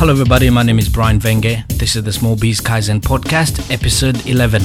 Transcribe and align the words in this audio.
Hello, 0.00 0.12
everybody. 0.12 0.48
My 0.48 0.62
name 0.62 0.78
is 0.78 0.88
Brian 0.88 1.20
Venge. 1.20 1.62
This 1.68 1.94
is 1.94 2.04
the 2.04 2.12
Small 2.14 2.34
Biz 2.34 2.62
Kaizen 2.62 3.02
podcast, 3.02 3.70
episode 3.70 4.26
11. 4.26 4.62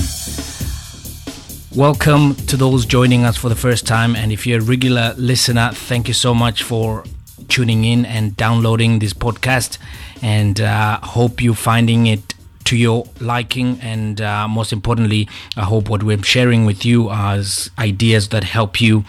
Welcome 1.78 2.36
to 2.48 2.56
those 2.56 2.86
joining 2.86 3.26
us 3.26 3.36
for 3.36 3.50
the 3.50 3.56
first 3.56 3.86
time. 3.86 4.16
And 4.16 4.32
if 4.32 4.48
you're 4.48 4.62
a 4.62 4.64
regular 4.64 5.14
listener, 5.18 5.72
thank 5.74 6.08
you 6.08 6.14
so 6.14 6.34
much 6.34 6.64
for 6.64 7.04
tuning 7.50 7.84
in 7.84 8.06
and 8.06 8.38
downloading 8.38 9.00
this 9.00 9.12
podcast. 9.12 9.78
And 10.22 10.62
uh, 10.62 11.02
hope 11.02 11.42
you're 11.42 11.54
finding 11.54 12.08
it 12.08 12.34
to 12.64 12.78
your 12.78 13.06
liking. 13.20 13.78
And 13.82 14.22
uh, 14.22 14.48
most 14.48 14.72
importantly, 14.72 15.28
I 15.58 15.66
hope 15.66 15.90
what 15.90 16.02
we're 16.02 16.24
sharing 16.24 16.66
with 16.66 16.86
you 16.86 17.10
are 17.10 17.42
ideas 17.78 18.30
that 18.30 18.46
help 18.46 18.80
you 18.80 19.04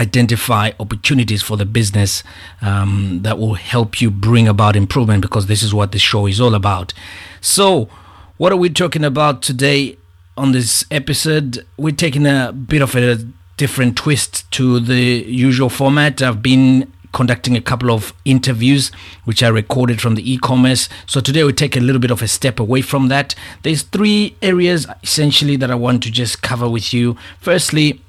identify 0.00 0.72
opportunities 0.78 1.42
for 1.42 1.56
the 1.56 1.64
business 1.64 2.22
um, 2.60 3.20
that 3.22 3.38
will 3.38 3.54
help 3.54 4.00
you 4.00 4.10
bring 4.10 4.48
about 4.48 4.76
improvement 4.76 5.22
because 5.22 5.46
this 5.46 5.62
is 5.62 5.74
what 5.74 5.92
the 5.92 5.98
show 5.98 6.26
is 6.26 6.40
all 6.40 6.54
about. 6.54 6.92
So, 7.40 7.88
what 8.36 8.52
are 8.52 8.56
we 8.56 8.70
talking 8.70 9.04
about 9.04 9.42
today 9.42 9.96
on 10.36 10.52
this 10.52 10.84
episode? 10.90 11.66
We're 11.76 11.94
taking 11.94 12.26
a 12.26 12.52
bit 12.52 12.82
of 12.82 12.94
a 12.94 13.16
different 13.56 13.96
twist 13.96 14.50
to 14.52 14.78
the 14.78 15.24
usual 15.26 15.68
format. 15.68 16.22
I've 16.22 16.42
been 16.42 16.92
conducting 17.12 17.56
a 17.56 17.60
couple 17.60 17.90
of 17.90 18.12
interviews 18.24 18.92
which 19.24 19.42
I 19.42 19.48
recorded 19.48 20.00
from 20.00 20.14
the 20.14 20.32
e-commerce. 20.32 20.88
So 21.06 21.20
today 21.20 21.42
we 21.42 21.52
take 21.52 21.76
a 21.76 21.80
little 21.80 22.00
bit 22.00 22.10
of 22.10 22.22
a 22.22 22.28
step 22.28 22.60
away 22.60 22.82
from 22.82 23.08
that. 23.08 23.34
There's 23.62 23.82
three 23.82 24.36
areas 24.42 24.86
essentially 25.02 25.56
that 25.56 25.70
I 25.70 25.74
want 25.74 26.02
to 26.04 26.10
just 26.10 26.42
cover 26.42 26.68
with 26.68 26.92
you. 26.92 27.16
Firstly, 27.40 28.00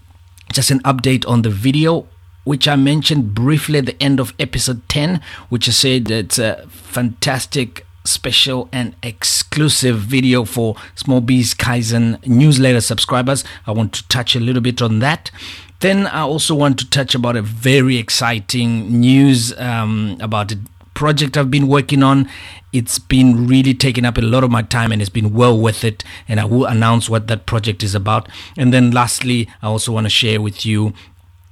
just 0.52 0.72
an 0.72 0.80
update 0.80 1.28
on 1.28 1.42
the 1.42 1.50
video 1.50 2.08
which 2.50 2.68
I 2.68 2.76
mentioned 2.76 3.36
briefly 3.36 3.78
at 3.78 3.86
the 3.86 4.02
end 4.02 4.20
of 4.20 4.34
episode 4.40 4.82
10, 4.90 5.22
which 5.50 5.68
I 5.68 5.72
said 5.72 6.10
it's 6.10 6.40
a 6.40 6.66
fantastic 6.68 7.86
special 8.06 8.70
and 8.72 8.96
exclusive 9.04 10.00
video 10.00 10.46
for 10.46 10.76
Small 10.96 11.22
Biz 11.22 11.54
Kaizen 11.54 12.26
newsletter 12.26 12.82
subscribers. 12.82 13.44
I 13.68 13.72
want 13.72 13.94
to 13.94 14.08
touch 14.08 14.36
a 14.36 14.40
little 14.40 14.64
bit 14.64 14.82
on 14.82 14.98
that. 15.00 15.30
Then 15.80 16.08
I 16.08 16.22
also 16.22 16.56
want 16.56 16.80
to 16.80 16.90
touch 16.90 17.14
about 17.14 17.36
a 17.36 17.42
very 17.42 17.98
exciting 17.98 19.00
news 19.00 19.58
um, 19.60 20.18
about 20.20 20.54
project 21.00 21.38
I've 21.38 21.50
been 21.50 21.70
working 21.70 22.04
on. 22.04 22.30
It's 22.74 23.00
been 23.00 23.48
really 23.48 23.74
taking 23.74 24.04
up 24.04 24.18
a 24.18 24.22
lot 24.22 24.44
of 24.44 24.52
my 24.52 24.64
time 24.64 24.92
and 24.92 25.02
it's 25.02 25.10
been 25.10 25.34
well 25.34 25.58
worth 25.58 25.86
it. 25.86 26.04
And 26.28 26.42
I 26.42 26.44
will 26.44 26.66
announce 26.66 27.10
what 27.10 27.28
that 27.28 27.46
project 27.46 27.84
is 27.84 27.96
about. 27.96 28.28
And 28.58 28.74
then 28.74 28.92
lastly, 28.92 29.48
I 29.62 29.68
also 29.68 29.94
want 29.94 30.08
to 30.08 30.10
share 30.10 30.42
with 30.42 30.66
you 30.66 30.94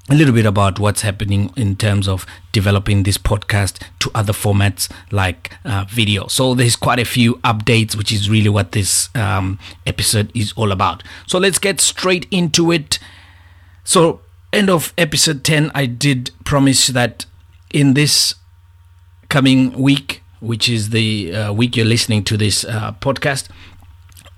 a 0.09 0.16
little 0.16 0.34
bit 0.34 0.45
about 0.45 0.80
what's 0.80 1.02
happening 1.02 1.53
in 1.56 1.78
terms 1.78 2.09
of 2.09 2.25
developing 2.52 3.03
this 3.03 3.18
podcast 3.18 3.81
to 4.00 4.12
other 4.14 4.34
formats 4.34 4.92
like 5.12 5.53
uh, 5.64 5.86
video. 5.90 6.28
So 6.28 6.53
there's 6.53 6.75
quite 6.75 7.00
a 7.00 7.06
few 7.06 7.36
updates, 7.36 7.95
which 7.95 8.12
is 8.12 8.30
really 8.30 8.50
what 8.50 8.73
this 8.73 9.08
um, 9.16 9.59
episode 9.86 10.30
is 10.36 10.52
all 10.58 10.73
about. 10.73 11.03
So 11.25 11.40
let's 11.40 11.58
get 11.58 11.80
straight 11.80 12.28
into 12.31 12.70
it. 12.73 13.00
So, 13.86 14.20
end 14.52 14.70
of 14.70 14.94
episode 14.98 15.45
10, 15.45 15.72
I 15.73 15.86
did 15.86 16.31
promise 16.44 16.88
that 16.88 17.25
in 17.72 17.94
this 17.94 18.36
coming 19.30 19.73
week, 19.73 20.23
which 20.39 20.70
is 20.70 20.89
the 20.89 21.33
uh, 21.33 21.53
week 21.53 21.75
you're 21.75 21.86
listening 21.86 22.23
to 22.25 22.38
this 22.38 22.64
uh, 22.66 22.94
podcast, 22.94 23.50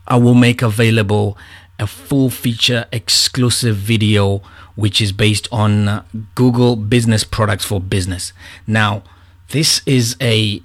I 0.08 0.18
will 0.18 0.34
make 0.34 0.62
available 0.62 1.38
a 1.78 1.88
full 1.88 2.30
feature 2.30 2.86
exclusive 2.92 3.76
video 3.76 4.42
which 4.76 5.02
is 5.02 5.12
based 5.12 5.48
on 5.52 5.90
uh, 5.90 6.04
Google 6.36 6.78
business 6.78 7.26
products 7.26 7.66
for 7.66 7.82
business. 7.82 8.32
Now, 8.66 9.04
this 9.50 9.82
is 9.86 10.16
a 10.22 10.62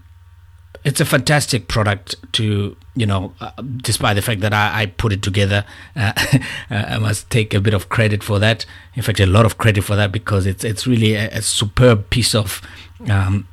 it's 0.84 1.00
a 1.00 1.04
fantastic 1.04 1.66
product 1.66 2.14
to 2.34 2.76
you 2.94 3.06
know 3.06 3.32
uh, 3.40 3.50
despite 3.78 4.14
the 4.14 4.22
fact 4.22 4.40
that 4.42 4.52
I, 4.52 4.82
I 4.82 4.86
put 4.86 5.12
it 5.12 5.22
together 5.22 5.64
uh, 5.96 6.12
I 6.70 6.98
must 6.98 7.30
take 7.30 7.54
a 7.54 7.60
bit 7.60 7.72
of 7.72 7.88
credit 7.88 8.22
for 8.22 8.38
that 8.38 8.66
in 8.94 9.02
fact 9.02 9.18
a 9.18 9.26
lot 9.26 9.46
of 9.46 9.56
credit 9.56 9.82
for 9.82 9.96
that 9.96 10.12
because 10.12 10.46
it's 10.46 10.62
it's 10.62 10.86
really 10.86 11.14
a, 11.14 11.30
a 11.30 11.40
superb 11.42 12.10
piece 12.10 12.34
of 12.34 12.60
um, 13.08 13.48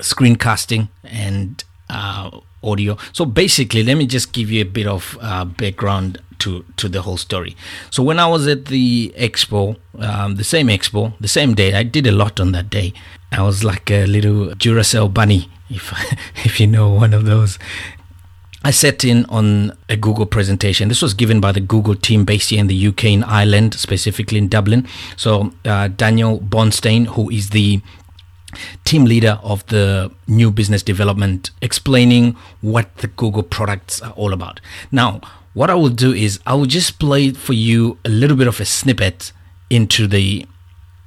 screencasting 0.00 0.88
and 1.04 1.64
uh, 1.88 2.30
audio 2.62 2.96
so 3.12 3.24
basically 3.24 3.82
let 3.82 3.96
me 3.96 4.06
just 4.06 4.32
give 4.32 4.50
you 4.50 4.60
a 4.60 4.66
bit 4.66 4.86
of 4.86 5.18
uh, 5.20 5.44
background 5.44 6.18
to 6.38 6.64
to 6.76 6.88
the 6.88 7.02
whole 7.02 7.16
story 7.16 7.56
so 7.90 8.02
when 8.02 8.18
I 8.18 8.26
was 8.26 8.46
at 8.46 8.66
the 8.66 9.12
expo 9.16 9.76
um, 9.98 10.36
the 10.36 10.44
same 10.44 10.68
expo 10.68 11.12
the 11.20 11.28
same 11.28 11.54
day 11.54 11.74
I 11.74 11.82
did 11.82 12.06
a 12.06 12.12
lot 12.12 12.40
on 12.40 12.52
that 12.52 12.70
day 12.70 12.92
I 13.32 13.42
was 13.42 13.62
like 13.62 13.90
a 13.90 14.06
little 14.06 14.48
Duracell 14.48 15.12
bunny 15.12 15.48
if 15.70 15.92
if 16.44 16.60
you 16.60 16.66
know 16.66 16.88
one 16.88 17.14
of 17.14 17.24
those. 17.24 17.58
I 18.62 18.72
sat 18.72 19.04
in 19.04 19.24
on 19.30 19.74
a 19.88 19.96
Google 19.96 20.26
presentation. 20.26 20.88
This 20.88 21.00
was 21.00 21.14
given 21.14 21.40
by 21.40 21.50
the 21.50 21.60
Google 21.60 21.94
team 21.94 22.26
based 22.26 22.50
here 22.50 22.60
in 22.60 22.66
the 22.66 22.88
UK, 22.88 23.04
in 23.04 23.24
Ireland, 23.24 23.72
specifically 23.72 24.36
in 24.36 24.48
Dublin. 24.48 24.86
So 25.16 25.54
uh, 25.64 25.88
Daniel 25.88 26.38
Bonstein, 26.38 27.06
who 27.06 27.30
is 27.30 27.50
the 27.50 27.80
team 28.84 29.04
leader 29.04 29.38
of 29.42 29.66
the 29.66 30.10
new 30.26 30.50
business 30.50 30.82
development, 30.82 31.50
explaining 31.62 32.36
what 32.60 32.94
the 32.98 33.06
Google 33.06 33.42
products 33.42 34.00
are 34.00 34.12
all 34.12 34.32
about. 34.32 34.60
Now, 34.90 35.20
what 35.54 35.70
I 35.70 35.74
will 35.74 35.90
do 35.90 36.12
is 36.12 36.40
I 36.46 36.54
will 36.54 36.66
just 36.66 36.98
play 36.98 37.32
for 37.32 37.52
you 37.52 37.98
a 38.04 38.08
little 38.08 38.36
bit 38.36 38.46
of 38.46 38.60
a 38.60 38.64
snippet 38.64 39.32
into 39.68 40.06
the 40.06 40.46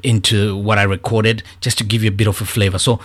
into 0.04 0.58
what 0.58 0.78
I 0.78 0.84
recorded, 0.84 1.44
just 1.62 1.78
to 1.78 1.84
give 1.86 2.04
you 2.04 2.09
a 2.09 2.14
bit 2.14 2.28
of 2.28 2.42
a 2.42 2.46
flavor. 2.46 2.78
So 2.78 3.00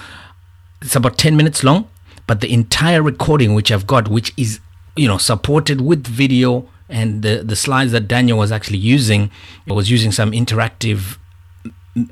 it's 0.83 0.97
about 0.97 1.17
10 1.17 1.37
minutes 1.37 1.63
long, 1.63 1.89
but 2.27 2.41
the 2.41 2.53
entire 2.53 3.03
recording 3.03 3.55
which 3.55 3.71
I've 3.71 3.87
got, 3.87 4.09
which 4.09 4.33
is, 4.37 4.59
you 4.97 5.07
know, 5.07 5.17
supported 5.17 5.81
with 5.81 6.07
video 6.07 6.69
and 6.89 7.23
the, 7.23 7.43
the 7.45 7.55
slides 7.55 7.93
that 7.93 8.09
Daniel 8.09 8.39
was 8.39 8.51
actually 8.51 8.79
using, 8.79 9.31
was 9.67 9.91
using 9.91 10.11
some 10.11 10.33
interactive 10.33 11.19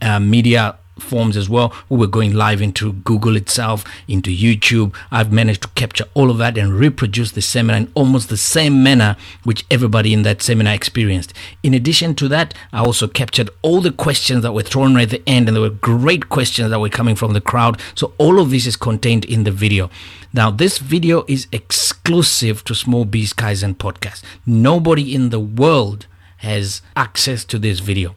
uh, 0.01 0.21
media 0.21 0.79
forms 0.99 1.37
as 1.37 1.49
well. 1.49 1.73
We 1.89 1.99
were 1.99 2.07
going 2.07 2.35
live 2.35 2.63
into 2.63 2.93
Google 2.93 3.37
itself, 3.37 3.85
into 4.09 4.31
YouTube. 4.31 4.95
I've 5.11 5.33
managed 5.33 5.63
to 5.63 5.69
capture 5.69 6.05
all 6.15 6.31
of 6.31 6.39
that 6.39 6.57
and 6.59 6.73
reproduce 6.73 7.33
the 7.33 7.43
seminar 7.43 7.81
in 7.81 7.93
almost 7.95 8.29
the 8.29 8.37
same 8.37 8.83
manner 8.83 9.17
which 9.45 9.65
everybody 9.71 10.13
in 10.13 10.23
that 10.23 10.43
seminar 10.43 10.75
experienced. 10.75 11.33
In 11.63 11.75
addition 11.75 12.15
to 12.17 12.29
that, 12.29 12.55
I 12.73 12.81
also 12.81 13.09
captured 13.09 13.51
all 13.63 13.81
the 13.81 13.93
questions 13.93 14.43
that 14.43 14.53
were 14.53 14.63
thrown 14.63 14.95
right 14.95 15.03
at 15.03 15.11
the 15.11 15.29
end, 15.29 15.49
and 15.49 15.57
there 15.57 15.63
were 15.63 15.71
great 15.71 16.29
questions 16.29 16.71
that 16.71 16.81
were 16.81 16.89
coming 16.89 17.17
from 17.17 17.33
the 17.33 17.41
crowd. 17.41 17.81
So 17.95 18.15
all 18.19 18.41
of 18.41 18.51
this 18.51 18.67
is 18.67 18.77
contained 18.77 19.25
in 19.25 19.45
the 19.45 19.51
video. 19.51 19.91
Now, 20.33 20.51
this 20.51 20.79
video 20.79 21.25
is 21.29 21.47
exclusive 21.53 22.65
to 22.65 22.75
Small 22.75 23.05
Biz 23.05 23.33
Kaizen 23.33 23.77
podcast. 23.77 24.23
Nobody 24.45 25.15
in 25.15 25.31
the 25.31 25.41
world 25.41 26.07
has 26.39 26.83
access 26.95 27.45
to 27.47 27.59
this 27.59 27.81
video 27.81 28.15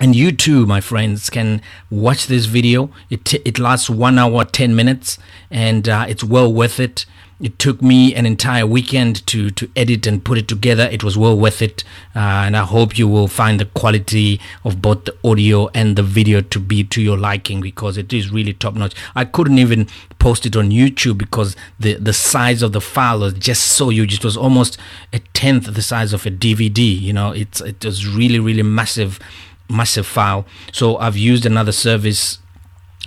and 0.00 0.14
you 0.14 0.32
too 0.32 0.66
my 0.66 0.80
friends 0.80 1.30
can 1.30 1.62
watch 1.90 2.26
this 2.26 2.46
video. 2.46 2.90
It, 3.10 3.34
it 3.46 3.58
lasts 3.58 3.88
one 3.88 4.18
hour 4.18 4.44
10 4.44 4.74
minutes 4.76 5.18
and 5.50 5.88
uh, 5.88 6.06
it's 6.08 6.24
well 6.24 6.52
worth 6.52 6.78
it. 6.80 7.06
It 7.38 7.58
took 7.58 7.82
me 7.82 8.14
an 8.14 8.24
entire 8.24 8.66
weekend 8.66 9.26
to 9.26 9.50
to 9.50 9.70
edit 9.76 10.06
and 10.06 10.24
put 10.24 10.38
it 10.38 10.48
together. 10.48 10.88
It 10.90 11.04
was 11.04 11.18
well 11.18 11.38
worth 11.38 11.60
it 11.60 11.84
uh, 12.16 12.44
and 12.46 12.56
i 12.56 12.64
hope 12.64 12.98
you 12.98 13.06
will 13.06 13.28
find 13.28 13.60
the 13.60 13.66
quality 13.66 14.40
of 14.64 14.80
both 14.80 15.04
the 15.04 15.14
audio 15.22 15.68
and 15.74 15.96
the 15.96 16.02
video 16.02 16.40
to 16.40 16.58
be 16.58 16.82
to 16.82 17.02
your 17.02 17.18
liking 17.18 17.60
because 17.60 17.98
it 17.98 18.12
is 18.12 18.30
really 18.30 18.54
top 18.54 18.74
notch 18.74 18.94
i 19.14 19.24
couldn't 19.24 19.58
even 19.58 19.86
post 20.18 20.46
it 20.46 20.56
on 20.56 20.70
youtube 20.70 21.18
because 21.18 21.54
the 21.78 21.94
the 21.94 22.12
size 22.12 22.62
of 22.62 22.72
the 22.72 22.80
file 22.80 23.20
was 23.20 23.34
just 23.34 23.62
so 23.62 23.90
huge. 23.90 24.14
It 24.14 24.24
was 24.24 24.36
almost 24.36 24.78
a 25.12 25.18
tenth 25.34 25.66
the 25.72 25.82
size 25.82 26.12
of 26.12 26.24
a 26.26 26.30
dvd 26.30 27.00
you 27.00 27.12
know? 27.12 27.32
It's 27.32 27.60
it 27.60 27.84
was 27.84 28.06
really 28.06 28.38
really 28.38 28.62
massive 28.62 29.18
massive 29.68 30.06
file. 30.06 30.46
So 30.72 30.96
I've 30.98 31.16
used 31.16 31.46
another 31.46 31.72
service 31.72 32.38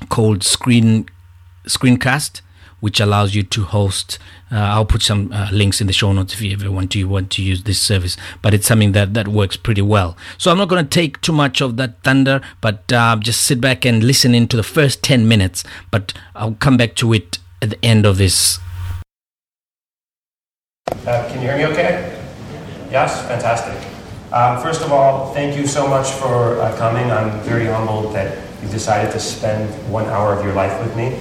called 0.10 0.44
Screen 0.44 1.06
Screencast, 1.66 2.42
which 2.80 3.00
allows 3.00 3.36
you 3.36 3.44
to 3.44 3.64
host. 3.64 4.18
Uh, 4.52 4.56
I'll 4.56 4.86
put 4.86 5.02
some 5.02 5.32
uh, 5.32 5.50
links 5.52 5.82
in 5.82 5.88
the 5.88 5.94
show 5.94 6.12
notes 6.14 6.34
if 6.34 6.42
you 6.42 6.54
ever 6.54 6.72
want 6.72 6.92
to 6.92 7.04
want 7.04 7.30
to 7.32 7.44
use 7.44 7.64
this 7.64 7.80
service. 7.80 8.18
But 8.42 8.54
it's 8.54 8.66
something 8.66 8.94
that 8.94 9.14
that 9.14 9.28
works 9.28 9.58
pretty 9.58 9.82
well. 9.82 10.18
So 10.38 10.50
I'm 10.50 10.58
not 10.58 10.70
going 10.70 10.84
to 10.84 10.90
take 10.90 11.22
too 11.22 11.34
much 11.34 11.62
of 11.62 11.78
that 11.78 12.02
thunder, 12.04 12.42
but 12.62 12.92
uh, 12.92 13.18
just 13.20 13.42
sit 13.42 13.60
back 13.62 13.86
and 13.86 14.04
listen 14.04 14.34
into 14.34 14.56
the 14.56 14.64
first 14.64 15.04
ten 15.04 15.28
minutes. 15.28 15.64
But 15.92 16.14
I'll 16.36 16.56
come 16.56 16.78
back 16.78 16.96
to 16.96 17.14
it 17.14 17.40
at 17.62 17.72
the 17.72 17.86
end 17.86 18.06
of 18.06 18.18
this. 18.18 18.60
Uh, 20.90 21.28
can 21.30 21.42
you 21.42 21.48
hear 21.48 21.58
me? 21.58 21.66
Okay. 21.66 22.16
Yes, 22.90 23.28
fantastic. 23.28 23.99
Um, 24.32 24.62
first 24.62 24.84
of 24.84 24.92
all, 24.92 25.34
thank 25.34 25.58
you 25.58 25.66
so 25.66 25.88
much 25.88 26.12
for 26.12 26.60
uh, 26.60 26.78
coming. 26.78 27.10
I'm 27.10 27.40
very 27.42 27.66
humbled 27.66 28.14
that 28.14 28.38
you 28.62 28.70
decided 28.70 29.12
to 29.14 29.20
spend 29.20 29.68
one 29.92 30.06
hour 30.06 30.34
of 30.34 30.46
your 30.46 30.54
life 30.54 30.80
with 30.84 30.96
me. 30.96 31.18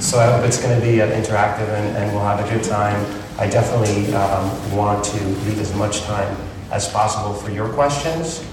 So 0.00 0.18
I 0.18 0.30
hope 0.30 0.44
it's 0.44 0.60
going 0.60 0.78
to 0.78 0.86
be 0.86 1.00
uh, 1.00 1.06
interactive 1.08 1.68
and, 1.68 1.96
and, 1.96 2.12
we'll 2.12 2.24
have 2.24 2.44
a 2.44 2.54
good 2.54 2.62
time. 2.62 3.00
I 3.38 3.48
definitely 3.48 4.12
um, 4.14 4.76
want 4.76 5.02
to 5.02 5.24
leave 5.46 5.60
as 5.60 5.74
much 5.74 6.02
time 6.02 6.36
as 6.70 6.88
possible 6.90 7.32
for 7.32 7.50
your 7.50 7.70
questions. 7.70 8.44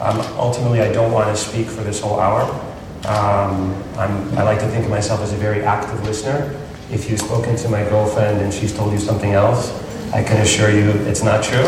Um, 0.00 0.18
ultimately, 0.36 0.80
I 0.80 0.92
don't 0.92 1.12
want 1.12 1.28
to 1.28 1.36
speak 1.36 1.68
for 1.68 1.84
this 1.84 2.00
whole 2.00 2.18
hour. 2.18 2.42
Um, 3.06 3.72
i 3.96 4.42
like 4.42 4.58
to 4.60 4.68
think 4.68 4.84
of 4.84 4.90
myself 4.90 5.20
as 5.20 5.32
a 5.32 5.36
very 5.36 5.62
active 5.62 6.02
listener. 6.04 6.58
If 6.90 7.08
you've 7.08 7.20
spoken 7.20 7.54
to 7.56 7.68
my 7.68 7.84
girlfriend 7.84 8.40
and 8.40 8.52
she's 8.52 8.74
told 8.74 8.92
you 8.92 8.98
something 8.98 9.32
else, 9.32 9.70
I 10.12 10.24
can 10.24 10.40
assure 10.40 10.70
you 10.70 10.90
it's 11.06 11.22
not 11.22 11.44
true. 11.44 11.66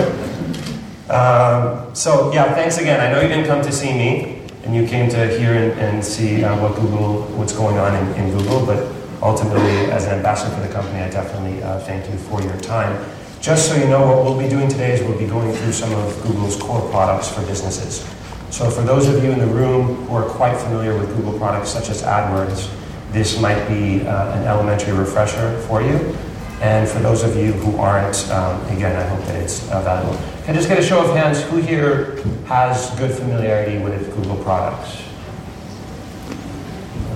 Um, 1.10 1.94
so 1.94 2.32
yeah, 2.32 2.52
thanks 2.54 2.78
again. 2.78 3.00
I 3.00 3.12
know 3.12 3.20
you 3.20 3.28
didn't 3.28 3.46
come 3.46 3.62
to 3.62 3.72
see 3.72 3.92
me, 3.92 4.42
and 4.64 4.74
you 4.74 4.86
came 4.88 5.08
to 5.10 5.28
hear 5.38 5.54
and, 5.54 5.78
and 5.78 6.04
see 6.04 6.42
uh, 6.42 6.60
what 6.60 6.74
Google, 6.74 7.22
what's 7.38 7.52
going 7.52 7.78
on 7.78 7.94
in, 7.94 8.14
in, 8.14 8.36
Google. 8.36 8.66
But 8.66 8.92
ultimately, 9.22 9.90
as 9.92 10.06
an 10.06 10.14
ambassador 10.14 10.54
for 10.54 10.66
the 10.66 10.72
company, 10.72 11.00
I 11.00 11.08
definitely 11.08 11.62
uh, 11.62 11.78
thank 11.80 12.10
you 12.10 12.18
for 12.18 12.42
your 12.42 12.56
time. 12.58 13.04
Just 13.40 13.68
so 13.68 13.76
you 13.76 13.86
know, 13.86 14.04
what 14.04 14.24
we'll 14.24 14.38
be 14.38 14.48
doing 14.48 14.68
today 14.68 14.94
is 14.94 15.00
we'll 15.02 15.18
be 15.18 15.28
going 15.28 15.52
through 15.54 15.72
some 15.72 15.92
of 15.92 16.22
Google's 16.22 16.56
core 16.56 16.88
products 16.90 17.28
for 17.30 17.46
businesses. 17.46 18.04
So 18.50 18.68
for 18.70 18.82
those 18.82 19.06
of 19.06 19.22
you 19.22 19.30
in 19.30 19.38
the 19.38 19.46
room 19.46 20.06
who 20.06 20.16
are 20.16 20.28
quite 20.28 20.56
familiar 20.56 20.98
with 20.98 21.14
Google 21.16 21.38
products 21.38 21.70
such 21.70 21.88
as 21.88 22.02
AdWords, 22.02 22.72
this 23.12 23.40
might 23.40 23.68
be 23.68 24.04
uh, 24.06 24.36
an 24.36 24.44
elementary 24.44 24.92
refresher 24.92 25.60
for 25.62 25.82
you. 25.82 26.16
And 26.60 26.88
for 26.88 27.00
those 27.00 27.22
of 27.22 27.36
you 27.36 27.52
who 27.52 27.78
aren't, 27.78 28.28
um, 28.30 28.64
again, 28.68 28.96
I 28.96 29.02
hope 29.02 29.20
that 29.26 29.36
it's 29.36 29.70
uh, 29.70 29.82
valuable. 29.82 30.16
Can 30.44 30.54
I 30.54 30.58
just 30.58 30.68
get 30.68 30.78
a 30.78 30.82
show 30.82 31.04
of 31.04 31.14
hands? 31.14 31.42
Who 31.42 31.58
here 31.58 32.22
has 32.46 32.90
good 32.98 33.10
familiarity 33.10 33.78
with 33.78 34.14
Google 34.16 34.36
products? 34.42 35.02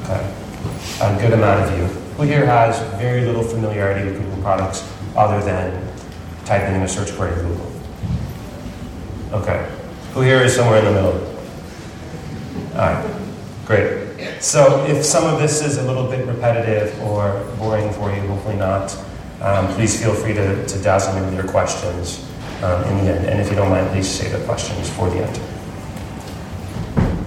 Okay. 0.03 0.35
A 1.01 1.19
good 1.21 1.33
amount 1.33 1.65
of 1.65 1.79
you. 1.79 1.85
Who 2.17 2.25
here 2.25 2.45
has 2.45 2.79
very 3.01 3.25
little 3.25 3.43
familiarity 3.43 4.11
with 4.11 4.21
Google 4.21 4.43
products 4.43 4.87
other 5.17 5.43
than 5.43 5.89
typing 6.45 6.75
in 6.75 6.83
a 6.83 6.89
search 6.89 7.17
query 7.17 7.33
in 7.41 7.49
Google? 7.49 7.73
Okay. 9.33 9.71
Who 10.13 10.21
here 10.21 10.43
is 10.43 10.55
somewhere 10.55 10.81
in 10.81 10.85
the 10.85 10.93
middle? 10.93 11.31
All 12.73 12.93
right. 12.93 13.21
Great. 13.65 14.43
So 14.43 14.85
if 14.85 15.05
some 15.05 15.33
of 15.33 15.41
this 15.41 15.63
is 15.63 15.79
a 15.79 15.83
little 15.85 16.11
bit 16.11 16.27
repetitive 16.27 17.01
or 17.03 17.43
boring 17.57 17.91
for 17.93 18.13
you, 18.15 18.21
hopefully 18.27 18.57
not, 18.57 18.91
um, 19.41 19.69
please 19.75 20.01
feel 20.01 20.15
free 20.15 20.35
to, 20.35 20.67
to 20.67 20.83
dazzle 20.83 21.15
me 21.15 21.23
with 21.23 21.35
your 21.35 21.49
questions 21.49 22.27
um, 22.63 22.85
in 22.85 23.05
the 23.05 23.13
end. 23.13 23.27
And 23.27 23.41
if 23.41 23.49
you 23.49 23.57
don't 23.57 23.71
mind, 23.71 23.89
please 23.91 24.09
save 24.09 24.33
the 24.33 24.45
questions 24.45 24.91
for 24.91 25.09
the 25.09 25.27
end. 25.27 25.41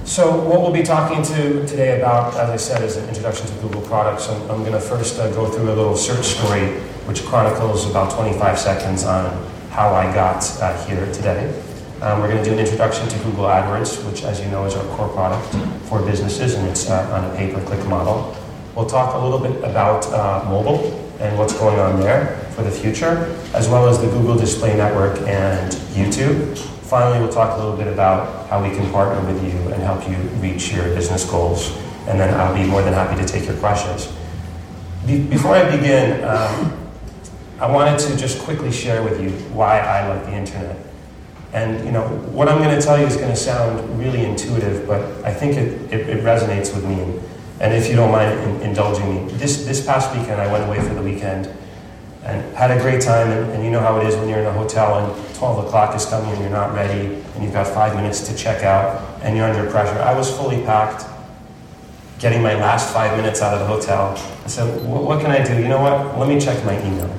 So 0.08 0.38
what 0.38 0.62
we'll 0.62 0.72
be 0.72 0.84
talking 0.84 1.24
to 1.24 1.66
today 1.66 2.00
about, 2.00 2.36
as 2.36 2.50
I 2.50 2.58
said, 2.58 2.84
is 2.84 2.98
an 2.98 3.08
introduction 3.10 3.48
to 3.48 3.54
Google 3.62 3.82
products. 3.82 4.30
I'm, 4.30 4.42
I'm 4.52 4.60
going 4.60 4.74
to 4.74 4.80
first 4.80 5.20
uh, 5.20 5.32
go 5.32 5.50
through 5.50 5.72
a 5.72 5.76
little 5.76 5.96
search 5.96 6.26
story 6.26 6.80
which 7.08 7.24
chronicles 7.26 7.90
about 7.90 8.14
25 8.14 8.60
seconds 8.60 9.04
on 9.04 9.26
how 9.72 9.94
I 9.94 10.14
got 10.14 10.44
uh, 10.62 10.86
here 10.86 11.12
today. 11.12 11.50
Um, 12.02 12.22
we're 12.22 12.30
going 12.30 12.44
to 12.44 12.50
do 12.50 12.54
an 12.54 12.60
introduction 12.60 13.08
to 13.08 13.18
Google 13.20 13.46
AdWords, 13.46 14.06
which, 14.10 14.24
as 14.24 14.40
you 14.40 14.48
know, 14.48 14.66
is 14.66 14.76
our 14.76 14.86
core 14.96 15.10
product 15.10 15.48
for 15.88 16.02
businesses, 16.02 16.54
and 16.54 16.68
it's 16.68 16.90
uh, 16.90 17.10
on 17.12 17.30
a 17.30 17.36
pay-per-click 17.36 17.86
model. 17.88 18.36
We'll 18.76 18.86
talk 18.86 19.16
a 19.16 19.18
little 19.18 19.40
bit 19.40 19.64
about 19.64 20.06
uh, 20.08 20.46
mobile 20.50 21.03
and 21.20 21.38
what's 21.38 21.54
going 21.54 21.80
on 21.80 22.00
there 22.00 22.38
for 22.56 22.64
the 22.64 22.72
future, 22.72 23.36
as 23.54 23.68
well 23.70 23.88
as 23.88 24.00
the 24.00 24.08
Google 24.08 24.36
Display 24.36 24.76
Network 24.76 25.20
and 25.28 25.72
YouTube. 25.94 26.58
Finally, 26.58 27.20
we'll 27.20 27.32
talk 27.32 27.58
a 27.58 27.62
little 27.62 27.78
bit 27.78 27.88
about 27.88 28.48
how 28.50 28.62
we 28.62 28.70
can 28.70 28.92
partner 28.92 29.20
with 29.32 29.44
you 29.44 29.58
and 29.74 29.82
help 29.82 30.08
you 30.08 30.16
reach 30.40 30.72
your 30.72 30.86
business 30.96 31.24
goals, 31.30 31.76
and 32.08 32.20
then 32.20 32.34
I'll 32.40 32.54
be 32.54 32.66
more 32.66 32.82
than 32.82 32.94
happy 32.94 33.20
to 33.22 33.28
take 33.28 33.46
your 33.48 33.58
questions. 33.58 34.12
Be- 35.06 35.24
before 35.24 35.56
I 35.56 35.76
begin, 35.76 36.24
um, 36.24 36.80
I 37.60 37.72
wanted 37.72 38.00
to 38.00 38.18
just 38.18 38.42
quickly 38.44 38.72
share 38.72 39.04
with 39.04 39.22
you 39.22 39.30
why 39.54 39.80
I 39.80 40.08
love 40.08 40.26
the 40.26 40.34
internet. 40.34 40.78
And 41.54 41.86
you 41.86 41.92
know, 41.92 42.08
what 42.34 42.50
I'm 42.50 42.58
going 42.58 42.76
to 42.78 42.82
tell 42.86 43.00
you 43.00 43.06
is 43.06 43.16
going 43.16 43.30
to 43.30 43.36
sound 43.36 44.00
really 44.00 44.26
intuitive, 44.26 44.88
but 44.88 45.02
I 45.24 45.34
think 45.34 45.56
it, 45.56 45.94
it, 45.94 46.10
it 46.10 46.24
resonates 46.24 46.74
with 46.74 46.84
me. 46.86 47.22
And 47.64 47.74
if 47.74 47.88
you 47.88 47.96
don't 47.96 48.12
mind 48.12 48.38
in, 48.42 48.70
indulging 48.70 49.08
me, 49.10 49.32
this, 49.36 49.64
this 49.64 49.86
past 49.86 50.14
weekend 50.14 50.42
I 50.42 50.52
went 50.52 50.66
away 50.66 50.86
for 50.86 50.94
the 50.94 51.02
weekend 51.02 51.48
and 52.26 52.56
had 52.58 52.72
a 52.72 52.82
great 52.82 53.02
time. 53.02 53.32
And, 53.32 53.52
and, 53.52 53.64
you 53.64 53.72
know 53.72 53.80
how 53.80 54.02
it 54.02 54.06
is 54.06 54.18
when 54.18 54.28
you're 54.28 54.40
in 54.40 54.46
a 54.46 54.52
hotel 54.52 55.00
and 55.00 55.36
12 55.36 55.66
o'clock 55.66 55.96
is 55.96 56.06
coming 56.06 56.30
and 56.32 56.42
you're 56.42 56.50
not 56.50 56.74
ready 56.74 57.16
and 57.16 57.44
you've 57.44 57.54
got 57.54 57.66
five 57.66 57.96
minutes 57.96 58.28
to 58.28 58.36
check 58.36 58.64
out 58.64 59.02
and 59.24 59.38
you're 59.38 59.50
under 59.50 59.72
pressure. 59.72 59.98
I 60.02 60.14
was 60.14 60.30
fully 60.30 60.62
packed, 60.64 61.06
getting 62.20 62.44
my 62.44 62.54
last 62.56 62.94
five 62.94 63.16
minutes 63.16 63.42
out 63.42 63.54
of 63.54 63.62
the 63.62 63.66
hotel. 63.66 64.12
I 64.44 64.48
said, 64.48 64.86
what 64.86 65.22
can 65.22 65.32
I 65.32 65.42
do? 65.42 65.54
You 65.56 65.70
know 65.70 65.82
what? 65.82 66.20
Let 66.20 66.28
me 66.28 66.42
check 66.42 66.64
my 66.66 66.78
email. 66.86 67.16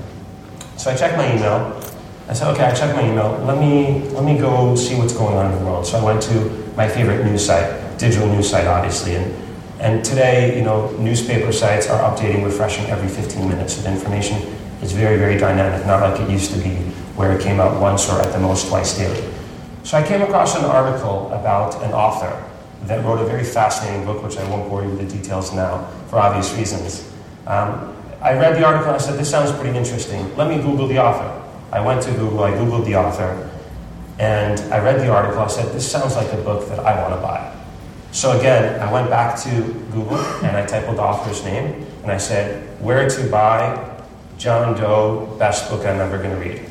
So 0.77 0.91
I 0.91 0.95
checked 0.95 1.17
my 1.17 1.35
email. 1.35 1.81
I 2.29 2.35
said, 2.35 2.53
okay, 2.53 2.65
I 2.65 2.75
checked 2.75 2.95
my 2.95 3.11
email. 3.11 3.43
Let 3.47 3.59
me, 3.59 4.11
let 4.11 4.25
me 4.25 4.37
go 4.37 4.77
see 4.77 4.95
what's 4.95 5.15
going 5.15 5.37
on 5.37 5.53
in 5.53 5.59
the 5.59 5.65
world. 5.65 5.87
So 5.87 5.97
I 5.97 6.05
went 6.05 6.21
to 6.25 6.73
my 6.77 6.87
favorite 6.87 7.25
news 7.25 7.47
site, 7.47 7.99
digital 7.99 8.29
news 8.29 8.51
site, 8.51 8.67
obviously, 8.67 9.15
and 9.17 9.44
and 9.85 10.03
today, 10.03 10.57
you 10.57 10.65
know, 10.65 10.91
newspaper 10.93 11.53
sites 11.53 11.89
are 11.89 12.01
updating, 12.11 12.43
refreshing 12.43 12.87
every 12.87 13.07
15 13.07 13.47
minutes 13.47 13.77
with 13.77 13.87
information. 13.87 14.39
It's 14.81 14.93
very, 14.93 15.19
very 15.19 15.37
dynamic, 15.37 15.87
not 15.87 16.01
like 16.01 16.19
it 16.23 16.31
used 16.31 16.55
to 16.55 16.59
be, 16.59 16.71
where 17.17 17.37
it 17.37 17.43
came 17.43 17.61
out 17.61 17.79
once 17.79 18.09
or 18.09 18.19
at 18.19 18.33
the 18.33 18.39
most 18.39 18.69
twice 18.69 18.97
daily. 18.97 19.31
So 19.83 19.99
I 19.99 20.03
came 20.03 20.23
across 20.23 20.57
an 20.57 20.65
article 20.65 21.31
about 21.33 21.75
an 21.83 21.93
author 21.93 22.43
that 22.85 23.05
wrote 23.05 23.21
a 23.21 23.27
very 23.27 23.45
fascinating 23.45 24.07
book, 24.07 24.23
which 24.23 24.39
I 24.39 24.49
won't 24.49 24.71
bore 24.71 24.83
you 24.83 24.89
with 24.89 25.07
the 25.07 25.19
details 25.19 25.53
now 25.53 25.87
for 26.09 26.19
obvious 26.19 26.55
reasons. 26.55 27.13
Um, 27.47 27.95
I 28.23 28.33
read 28.39 28.57
the 28.57 28.65
article 28.65 28.87
and 28.87 28.97
I 28.97 29.05
said, 29.05 29.19
this 29.19 29.31
sounds 29.31 29.53
pretty 29.53 29.77
interesting. 29.77 30.35
Let 30.35 30.49
me 30.49 30.63
Google 30.63 30.89
the 30.89 30.99
author. 30.99 31.31
I 31.73 31.85
went 31.85 32.01
to 32.05 32.11
Google, 32.13 32.43
I 32.43 32.53
Googled 32.53 32.87
the 32.87 32.97
author, 32.97 33.51
and 34.19 34.59
I 34.73 34.79
read 34.79 34.99
the 35.03 35.11
article. 35.11 35.41
I 35.41 35.49
said, 35.49 35.75
this 35.75 35.87
sounds 35.91 36.17
like 36.17 36.33
a 36.33 36.39
book 36.39 36.71
that 36.71 36.79
I 36.79 36.99
want 37.03 37.15
to 37.15 37.21
buy. 37.21 37.54
So 38.15 38.39
again, 38.39 38.81
I 38.81 38.93
went 38.93 39.11
back 39.11 39.37
to 39.43 39.51
Google 39.91 40.19
and 40.45 40.57
I 40.57 40.65
typed 40.65 40.87
the 40.87 41.03
author's 41.03 41.43
name 41.43 41.85
and 42.05 42.13
I 42.13 42.17
said, 42.17 42.81
where 42.81 43.09
to 43.09 43.29
buy 43.29 44.01
John 44.39 44.77
Doe 44.81 45.35
best 45.37 45.69
book 45.69 45.85
I'm 45.85 45.99
ever 45.99 46.19
going 46.19 46.31
to 46.31 46.37
read. 46.37 46.65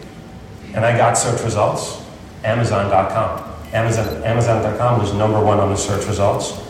And 0.73 0.85
I 0.85 0.95
got 0.95 1.17
search 1.17 1.43
results, 1.43 2.01
Amazon.com. 2.45 3.43
Amazon, 3.73 4.23
Amazon.com 4.23 5.01
was 5.01 5.13
number 5.13 5.43
one 5.43 5.59
on 5.59 5.69
the 5.69 5.75
search 5.75 6.07
results. 6.07 6.63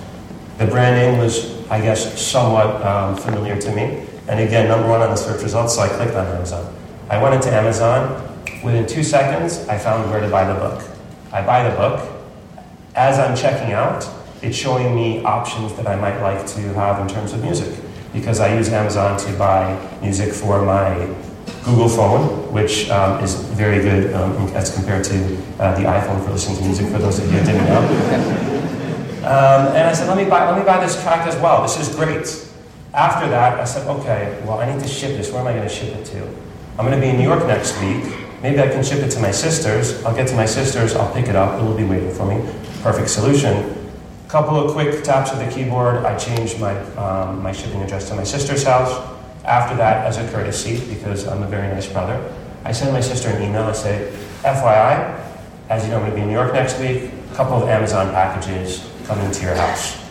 The 0.57 0.65
brand 0.65 0.95
name 0.95 1.19
was, 1.19 1.69
I 1.69 1.79
guess, 1.79 2.19
somewhat 2.19 2.83
um, 2.83 3.15
familiar 3.15 3.61
to 3.61 3.75
me. 3.75 4.07
And 4.27 4.39
again, 4.39 4.67
number 4.67 4.89
one 4.89 5.01
on 5.01 5.11
the 5.11 5.15
search 5.15 5.43
results, 5.43 5.75
so 5.75 5.81
I 5.81 5.87
clicked 5.87 6.15
on 6.15 6.25
Amazon. 6.25 6.75
I 7.11 7.21
went 7.21 7.35
into 7.35 7.51
Amazon. 7.51 8.27
Within 8.63 8.87
two 8.87 9.03
seconds, 9.03 9.67
I 9.67 9.77
found 9.77 10.09
where 10.09 10.19
to 10.19 10.29
buy 10.29 10.51
the 10.51 10.59
book. 10.59 10.83
I 11.31 11.45
buy 11.45 11.69
the 11.69 11.75
book. 11.75 12.09
As 12.95 13.19
I'm 13.19 13.37
checking 13.37 13.73
out, 13.73 14.09
it's 14.43 14.57
showing 14.57 14.93
me 14.93 15.23
options 15.23 15.73
that 15.75 15.87
I 15.87 15.95
might 15.95 16.19
like 16.21 16.45
to 16.47 16.61
have 16.73 16.99
in 16.99 17.07
terms 17.07 17.31
of 17.31 17.41
music. 17.41 17.73
Because 18.11 18.41
I 18.41 18.55
use 18.55 18.69
Amazon 18.69 19.17
to 19.17 19.37
buy 19.37 19.79
music 20.01 20.33
for 20.33 20.63
my 20.63 21.07
Google 21.63 21.87
phone, 21.87 22.51
which 22.53 22.89
um, 22.89 23.23
is 23.23 23.35
very 23.55 23.81
good 23.81 24.13
um, 24.13 24.35
as 24.49 24.75
compared 24.75 25.05
to 25.05 25.15
uh, 25.59 25.73
the 25.75 25.87
iPhone 25.87 26.23
for 26.25 26.31
listening 26.31 26.57
to 26.57 26.63
music, 26.65 26.87
for 26.91 26.99
those 26.99 27.19
of 27.19 27.31
you 27.31 27.39
who 27.39 27.45
didn't 27.45 27.65
know. 27.65 27.79
Um, 29.23 29.67
and 29.73 29.87
I 29.87 29.93
said, 29.93 30.09
let 30.09 30.17
me, 30.17 30.29
buy, 30.29 30.51
let 30.51 30.59
me 30.59 30.65
buy 30.65 30.85
this 30.85 31.01
track 31.01 31.25
as 31.25 31.35
well. 31.37 31.61
This 31.61 31.79
is 31.79 31.95
great. 31.95 32.27
After 32.93 33.29
that, 33.29 33.57
I 33.57 33.63
said, 33.63 33.87
okay, 33.87 34.43
well, 34.45 34.59
I 34.59 34.71
need 34.71 34.83
to 34.83 34.87
ship 34.89 35.17
this. 35.17 35.31
Where 35.31 35.39
am 35.39 35.47
I 35.47 35.53
going 35.53 35.67
to 35.67 35.73
ship 35.73 35.95
it 35.95 36.05
to? 36.07 36.27
I'm 36.77 36.85
going 36.85 36.91
to 36.91 36.99
be 36.99 37.07
in 37.07 37.15
New 37.15 37.23
York 37.23 37.47
next 37.47 37.79
week. 37.79 38.03
Maybe 38.41 38.59
I 38.59 38.67
can 38.67 38.83
ship 38.83 38.99
it 38.99 39.09
to 39.11 39.21
my 39.21 39.31
sisters. 39.31 40.03
I'll 40.03 40.13
get 40.15 40.27
to 40.27 40.35
my 40.35 40.45
sisters, 40.45 40.93
I'll 40.93 41.11
pick 41.13 41.27
it 41.27 41.35
up, 41.37 41.59
it 41.59 41.63
will 41.63 41.77
be 41.77 41.85
waiting 41.85 42.13
for 42.13 42.25
me. 42.25 42.43
Perfect 42.81 43.09
solution 43.09 43.82
couple 44.33 44.57
of 44.57 44.71
quick 44.71 45.03
taps 45.03 45.31
of 45.31 45.37
the 45.37 45.47
keyboard, 45.51 45.97
I 45.97 46.17
changed 46.17 46.59
my, 46.59 46.75
um, 46.95 47.43
my 47.43 47.51
shipping 47.51 47.83
address 47.83 48.09
to 48.09 48.15
my 48.15 48.23
sister's 48.23 48.63
house. 48.63 48.91
After 49.45 49.77
that, 49.77 50.07
as 50.07 50.17
a 50.17 50.27
courtesy, 50.31 50.83
because 50.91 51.27
I'm 51.27 51.43
a 51.43 51.47
very 51.47 51.67
nice 51.67 51.85
brother, 51.85 52.17
I 52.65 52.71
sent 52.71 52.91
my 52.93 52.99
sister 52.99 53.29
an 53.29 53.43
email. 53.43 53.61
I 53.61 53.73
say, 53.73 54.11
FYI, 54.41 55.23
as 55.69 55.83
you 55.83 55.91
know, 55.91 55.97
I'm 55.97 56.09
going 56.09 56.11
to 56.13 56.15
be 56.15 56.21
in 56.23 56.29
New 56.29 56.33
York 56.33 56.51
next 56.51 56.79
week, 56.79 57.11
a 57.31 57.35
couple 57.35 57.61
of 57.61 57.69
Amazon 57.69 58.09
packages 58.09 58.89
coming 59.05 59.29
to 59.29 59.41
your 59.43 59.53
house. 59.53 60.03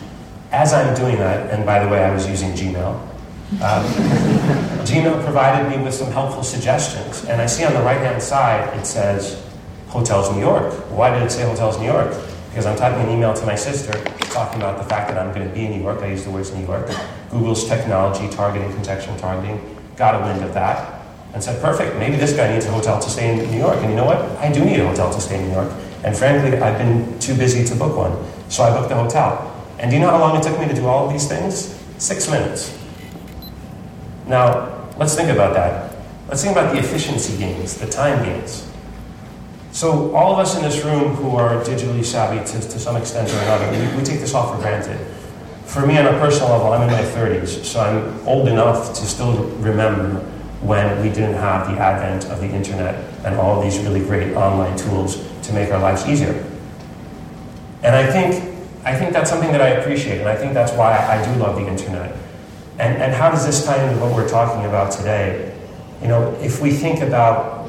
As 0.53 0.71
I'm 0.71 0.95
doing 0.95 1.17
that, 1.17 1.49
and 1.49 1.65
by 1.65 1.83
the 1.83 1.91
way, 1.91 2.01
I 2.01 2.13
was 2.13 2.25
using 2.25 2.53
Gmail, 2.53 2.93
um, 2.95 3.85
Gmail 4.87 5.21
provided 5.25 5.69
me 5.69 5.83
with 5.83 5.93
some 5.93 6.09
helpful 6.13 6.43
suggestions. 6.43 7.25
And 7.25 7.41
I 7.41 7.45
see 7.45 7.65
on 7.65 7.73
the 7.73 7.81
right 7.81 7.99
hand 7.99 8.23
side, 8.23 8.73
it 8.79 8.85
says 8.85 9.45
Hotels 9.89 10.31
New 10.33 10.39
York. 10.39 10.71
Why 10.91 11.13
did 11.13 11.23
it 11.23 11.29
say 11.29 11.43
Hotels 11.43 11.77
New 11.77 11.87
York? 11.87 12.13
Because 12.53 12.67
I'm 12.67 12.77
typing 12.77 13.07
an 13.07 13.09
email 13.09 13.33
to 13.33 13.45
my 13.47 13.55
sister 13.55 13.93
talking 14.29 14.61
about 14.61 14.77
the 14.77 14.83
fact 14.83 15.09
that 15.09 15.17
I'm 15.17 15.33
going 15.33 15.47
to 15.47 15.51
be 15.55 15.65
in 15.65 15.71
New 15.71 15.81
York. 15.81 16.03
I 16.03 16.11
use 16.11 16.23
the 16.23 16.29
words 16.29 16.53
New 16.53 16.63
York. 16.63 16.87
Google's 17.31 17.67
technology, 17.67 18.29
targeting, 18.29 18.69
contextual 18.73 19.19
targeting, 19.19 19.59
got 19.95 20.13
a 20.13 20.19
wind 20.19 20.43
of 20.43 20.53
that 20.53 21.01
and 21.33 21.43
said, 21.43 21.59
perfect, 21.63 21.97
maybe 21.97 22.15
this 22.15 22.33
guy 22.33 22.53
needs 22.53 22.67
a 22.67 22.71
hotel 22.71 22.99
to 23.01 23.09
stay 23.09 23.33
in 23.33 23.49
New 23.49 23.57
York. 23.57 23.77
And 23.77 23.89
you 23.89 23.95
know 23.95 24.05
what? 24.05 24.19
I 24.37 24.51
do 24.51 24.63
need 24.63 24.79
a 24.79 24.87
hotel 24.87 25.11
to 25.11 25.19
stay 25.19 25.39
in 25.39 25.47
New 25.47 25.53
York. 25.53 25.71
And 26.03 26.15
frankly, 26.15 26.59
I've 26.59 26.77
been 26.77 27.17
too 27.17 27.35
busy 27.35 27.65
to 27.65 27.75
book 27.75 27.97
one. 27.97 28.23
So 28.49 28.61
I 28.61 28.69
booked 28.69 28.89
the 28.89 29.01
hotel. 29.01 29.49
And 29.79 29.89
do 29.89 29.97
you 29.97 30.03
know 30.03 30.11
how 30.11 30.19
long 30.19 30.37
it 30.37 30.43
took 30.43 30.59
me 30.59 30.67
to 30.67 30.75
do 30.75 30.85
all 30.85 31.07
of 31.07 31.11
these 31.11 31.27
things? 31.27 31.75
Six 31.97 32.29
minutes. 32.29 32.77
Now, 34.27 34.91
let's 34.99 35.15
think 35.15 35.31
about 35.31 35.55
that. 35.55 35.95
Let's 36.29 36.43
think 36.43 36.55
about 36.55 36.71
the 36.71 36.77
efficiency 36.77 37.35
gains, 37.35 37.79
the 37.79 37.87
time 37.87 38.23
gains. 38.23 38.69
So 39.73 40.15
all 40.15 40.33
of 40.33 40.39
us 40.39 40.55
in 40.55 40.61
this 40.61 40.85
room 40.85 41.15
who 41.15 41.35
are 41.35 41.55
digitally 41.63 42.05
savvy 42.05 42.45
to, 42.45 42.61
to 42.61 42.79
some 42.79 42.95
extent 42.95 43.27
or 43.31 43.37
another, 43.39 43.71
we, 43.71 43.97
we 43.97 44.03
take 44.03 44.19
this 44.19 44.35
all 44.35 44.53
for 44.53 44.61
granted. 44.61 44.99
for 45.65 45.85
me, 45.87 45.97
on 45.97 46.05
a 46.05 46.11
personal 46.19 46.49
level, 46.51 46.73
I'm 46.73 46.83
in 46.83 46.91
my 46.91 47.01
30s, 47.01 47.65
so 47.65 47.79
I'm 47.79 48.27
old 48.27 48.47
enough 48.47 48.89
to 48.89 49.03
still 49.03 49.45
remember 49.57 50.19
when 50.61 51.01
we 51.01 51.09
didn't 51.09 51.33
have 51.33 51.67
the 51.67 51.81
advent 51.81 52.31
of 52.31 52.39
the 52.39 52.47
internet 52.47 53.03
and 53.25 53.35
all 53.35 53.63
these 53.63 53.79
really 53.79 54.01
great 54.01 54.35
online 54.35 54.77
tools 54.77 55.27
to 55.41 55.53
make 55.53 55.71
our 55.71 55.79
lives 55.79 56.07
easier. 56.07 56.45
And 57.81 57.95
I 57.95 58.05
think, 58.05 58.55
I 58.85 58.95
think 58.95 59.11
that's 59.11 59.31
something 59.31 59.51
that 59.51 59.61
I 59.61 59.69
appreciate, 59.69 60.19
and 60.19 60.29
I 60.29 60.35
think 60.35 60.53
that's 60.53 60.71
why 60.73 60.95
I 60.95 61.25
do 61.25 61.39
love 61.39 61.55
the 61.55 61.67
internet. 61.67 62.15
And, 62.77 63.01
and 63.01 63.11
how 63.11 63.31
does 63.31 63.43
this 63.43 63.65
tie 63.65 63.83
into 63.83 63.99
what 63.99 64.13
we're 64.13 64.29
talking 64.29 64.65
about 64.65 64.91
today? 64.91 65.51
You 65.99 66.09
know, 66.09 66.31
if 66.41 66.61
we 66.61 66.69
think 66.69 67.01
about 67.01 67.62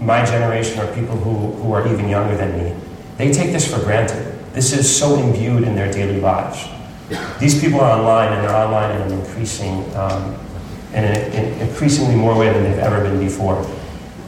my 0.00 0.24
generation 0.24 0.78
or 0.80 0.92
people 0.94 1.16
who, 1.16 1.52
who 1.62 1.72
are 1.72 1.86
even 1.92 2.08
younger 2.08 2.36
than 2.36 2.56
me, 2.56 2.74
they 3.16 3.32
take 3.32 3.52
this 3.52 3.72
for 3.72 3.80
granted. 3.80 4.34
This 4.52 4.72
is 4.72 4.84
so 4.88 5.18
imbued 5.18 5.64
in 5.64 5.74
their 5.74 5.90
daily 5.90 6.20
lives. 6.20 6.66
These 7.40 7.60
people 7.60 7.80
are 7.80 7.98
online, 7.98 8.32
and 8.32 8.46
they're 8.46 8.56
online 8.56 8.94
in 8.96 9.02
an 9.02 9.18
increasing, 9.18 9.84
um, 9.96 10.34
in 10.92 11.04
an 11.04 11.60
increasingly 11.60 12.14
more 12.14 12.38
way 12.38 12.52
than 12.52 12.64
they've 12.64 12.78
ever 12.78 13.02
been 13.02 13.18
before. 13.18 13.66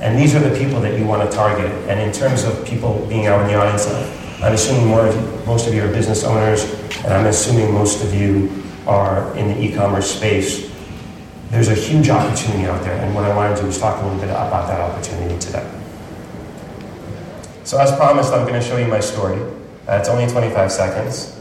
And 0.00 0.18
these 0.18 0.34
are 0.34 0.40
the 0.40 0.56
people 0.58 0.80
that 0.80 0.98
you 0.98 1.04
want 1.04 1.28
to 1.28 1.36
target. 1.36 1.70
And 1.88 2.00
in 2.00 2.10
terms 2.10 2.44
of 2.44 2.64
people 2.64 3.04
being 3.06 3.26
out 3.26 3.42
in 3.42 3.48
the 3.48 3.54
audience, 3.54 3.86
I'm 4.42 4.54
assuming 4.54 4.86
more 4.86 5.06
of 5.06 5.46
most 5.46 5.66
of 5.66 5.74
you 5.74 5.84
are 5.84 5.88
business 5.88 6.24
owners, 6.24 6.64
and 7.04 7.12
I'm 7.12 7.26
assuming 7.26 7.72
most 7.74 8.02
of 8.02 8.14
you 8.14 8.64
are 8.86 9.36
in 9.36 9.48
the 9.48 9.60
e-commerce 9.60 10.10
space. 10.10 10.69
There's 11.50 11.66
a 11.66 11.74
huge 11.74 12.08
opportunity 12.08 12.66
out 12.66 12.82
there, 12.84 12.94
and 12.94 13.12
what 13.12 13.24
I 13.24 13.34
wanted 13.34 13.56
to 13.56 13.62
do 13.62 13.68
is 13.68 13.78
talk 13.78 14.00
a 14.00 14.04
little 14.04 14.20
bit 14.20 14.30
about 14.30 14.68
that 14.68 14.80
opportunity 14.80 15.36
today. 15.40 15.68
So 17.64 17.78
as 17.78 17.90
promised, 17.96 18.32
I'm 18.32 18.46
going 18.46 18.60
to 18.60 18.66
show 18.66 18.76
you 18.76 18.86
my 18.86 19.00
story. 19.00 19.40
Uh, 19.88 19.98
it's 19.98 20.08
only 20.08 20.28
25 20.28 20.70
seconds. 20.70 21.36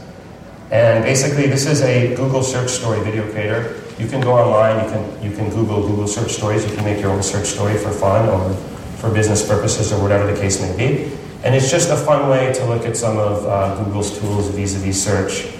And 0.72 1.04
basically, 1.04 1.46
this 1.46 1.66
is 1.66 1.82
a 1.82 2.14
Google 2.16 2.42
search 2.42 2.70
story 2.70 3.02
video 3.04 3.30
creator. 3.30 3.82
You 3.98 4.08
can 4.08 4.20
go 4.20 4.32
online, 4.32 4.84
you 4.84 4.90
can, 4.90 5.22
you 5.22 5.36
can 5.36 5.48
Google 5.50 5.86
Google 5.86 6.08
search 6.08 6.32
stories, 6.32 6.68
you 6.68 6.74
can 6.74 6.84
make 6.84 7.00
your 7.00 7.10
own 7.10 7.22
search 7.22 7.46
story 7.46 7.76
for 7.78 7.90
fun 7.90 8.28
or 8.28 8.52
for 8.96 9.12
business 9.12 9.46
purposes 9.46 9.92
or 9.92 10.02
whatever 10.02 10.32
the 10.32 10.40
case 10.40 10.60
may 10.60 10.76
be. 10.76 11.16
And 11.44 11.54
it's 11.54 11.70
just 11.70 11.88
a 11.90 11.96
fun 11.96 12.28
way 12.28 12.52
to 12.52 12.64
look 12.66 12.84
at 12.84 12.96
some 12.96 13.16
of 13.16 13.46
uh, 13.46 13.82
Google's 13.84 14.18
tools 14.18 14.48
vis-a-vis 14.48 15.02
search. 15.02 15.54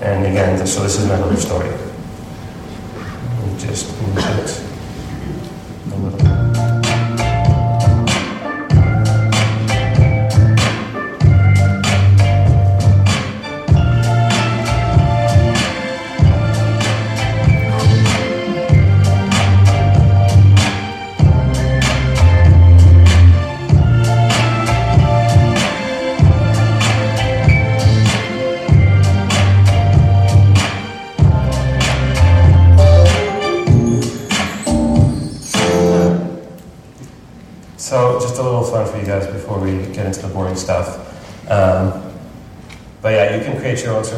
And 0.00 0.24
again, 0.24 0.64
so 0.66 0.82
this 0.82 0.98
is 0.98 1.06
my 1.06 1.20
little 1.20 1.36
story. 1.36 1.68
Just 3.68 3.90
a 3.90 4.67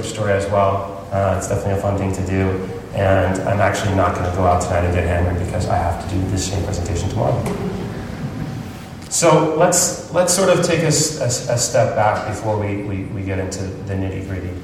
search 0.00 0.12
story 0.12 0.32
as 0.32 0.46
well. 0.50 1.06
Uh, 1.12 1.34
it's 1.36 1.48
definitely 1.48 1.78
a 1.78 1.82
fun 1.82 1.98
thing 1.98 2.12
to 2.12 2.26
do. 2.26 2.48
And 2.94 3.40
I'm 3.42 3.60
actually 3.60 3.94
not 3.94 4.14
going 4.14 4.28
to 4.28 4.36
go 4.36 4.44
out 4.44 4.62
tonight 4.62 4.84
and 4.84 4.94
get 4.94 5.04
hammered 5.04 5.44
because 5.44 5.68
I 5.68 5.76
have 5.76 6.02
to 6.02 6.14
do 6.14 6.20
this 6.30 6.50
same 6.50 6.64
presentation 6.64 7.08
tomorrow. 7.08 7.42
So 9.10 9.56
let's, 9.56 10.12
let's 10.12 10.32
sort 10.32 10.56
of 10.56 10.64
take 10.64 10.80
a, 10.80 10.86
a, 10.86 11.28
a 11.28 11.58
step 11.58 11.96
back 11.96 12.28
before 12.28 12.58
we, 12.58 12.82
we, 12.82 13.04
we, 13.06 13.22
get 13.22 13.38
into 13.38 13.62
the 13.62 13.94
nitty 13.94 14.26
gritty. 14.28 14.54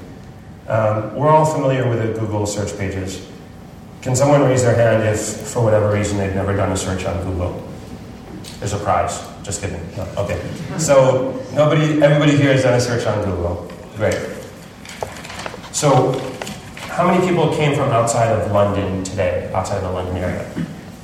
Um, 0.68 1.14
we're 1.16 1.28
all 1.28 1.44
familiar 1.44 1.88
with 1.88 2.00
the 2.00 2.18
Google 2.18 2.46
search 2.46 2.76
pages. 2.78 3.28
Can 4.02 4.14
someone 4.14 4.42
raise 4.42 4.62
their 4.62 4.74
hand 4.74 5.02
if, 5.02 5.20
for 5.20 5.62
whatever 5.62 5.92
reason, 5.92 6.16
they've 6.16 6.34
never 6.34 6.56
done 6.56 6.70
a 6.70 6.76
search 6.76 7.04
on 7.04 7.24
Google? 7.24 7.68
There's 8.60 8.72
a 8.72 8.78
prize. 8.78 9.20
Just 9.42 9.60
kidding. 9.60 9.80
No. 9.96 10.04
Okay. 10.16 10.40
So 10.78 11.44
nobody, 11.52 12.02
everybody 12.02 12.36
here 12.36 12.52
has 12.52 12.62
done 12.62 12.74
a 12.74 12.80
search 12.80 13.06
on 13.06 13.24
Google. 13.24 13.70
Great. 13.96 14.36
So, 15.76 16.18
how 16.78 17.06
many 17.06 17.28
people 17.28 17.54
came 17.54 17.74
from 17.74 17.90
outside 17.90 18.32
of 18.32 18.50
London 18.50 19.04
today? 19.04 19.50
Outside 19.52 19.76
of 19.76 19.82
the 19.82 19.90
London 19.90 20.16
area? 20.16 20.50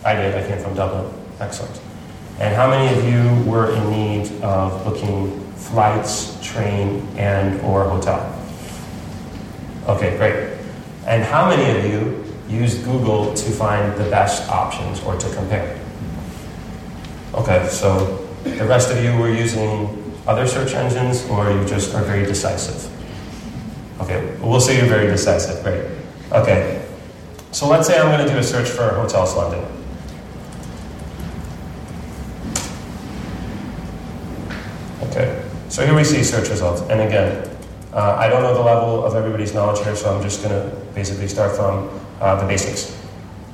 I 0.02 0.14
did. 0.14 0.35
I 0.35 0.49
came 0.49 0.59
from 0.64 0.75
Dublin. 0.75 1.12
Excellent. 1.41 1.79
And 2.38 2.57
how 2.57 2.71
many 2.71 2.88
of 2.99 3.05
you 3.05 3.50
were 3.50 3.75
in 3.75 3.91
need 3.91 4.43
of 4.43 4.83
booking 4.83 5.38
flights, 5.57 6.38
train, 6.43 7.07
and 7.19 7.61
or 7.61 7.85
hotel? 7.85 8.35
Okay, 9.88 10.17
great. 10.17 10.57
And 11.07 11.23
how 11.23 11.50
many 11.50 11.79
of 11.79 11.85
you 11.85 12.25
used 12.49 12.83
Google 12.83 13.35
to 13.35 13.50
find 13.50 13.95
the 14.00 14.09
best 14.09 14.49
options 14.49 15.02
or 15.02 15.19
to 15.19 15.35
compare? 15.35 15.79
Okay, 17.35 17.69
so 17.69 18.26
the 18.45 18.64
rest 18.64 18.91
of 18.91 19.05
you 19.05 19.14
were 19.19 19.31
using 19.31 20.14
other 20.26 20.47
search 20.47 20.73
engines, 20.73 21.29
or 21.29 21.50
you 21.50 21.62
just 21.67 21.95
are 21.95 22.02
very 22.05 22.25
decisive? 22.25 22.91
Okay, 24.00 24.37
we'll 24.40 24.61
say 24.61 24.78
you're 24.78 24.87
very 24.87 25.06
decisive. 25.06 25.62
Great. 25.62 25.84
Okay, 26.32 26.84
so 27.52 27.68
let's 27.68 27.87
say 27.87 27.99
I'm 27.99 28.11
going 28.11 28.26
to 28.26 28.32
do 28.32 28.38
a 28.38 28.42
search 28.42 28.68
for 28.68 28.88
Hotels 28.94 29.37
London. 29.37 29.64
Okay, 35.02 35.44
so 35.68 35.84
here 35.84 35.94
we 35.94 36.04
see 36.04 36.25
search 36.25 36.49
results. 36.49 36.80
And 36.82 37.00
again, 37.00 37.49
uh, 37.92 38.16
I 38.18 38.28
don't 38.28 38.42
know 38.42 38.54
the 38.54 38.62
level 38.62 39.04
of 39.04 39.14
everybody's 39.14 39.52
knowledge 39.52 39.84
here, 39.84 39.94
so 39.94 40.14
I'm 40.14 40.22
just 40.22 40.42
going 40.42 40.54
to 40.54 40.75
basically 40.94 41.28
start 41.28 41.54
from 41.54 41.90
uh, 42.20 42.40
the 42.40 42.46
basics. 42.46 42.99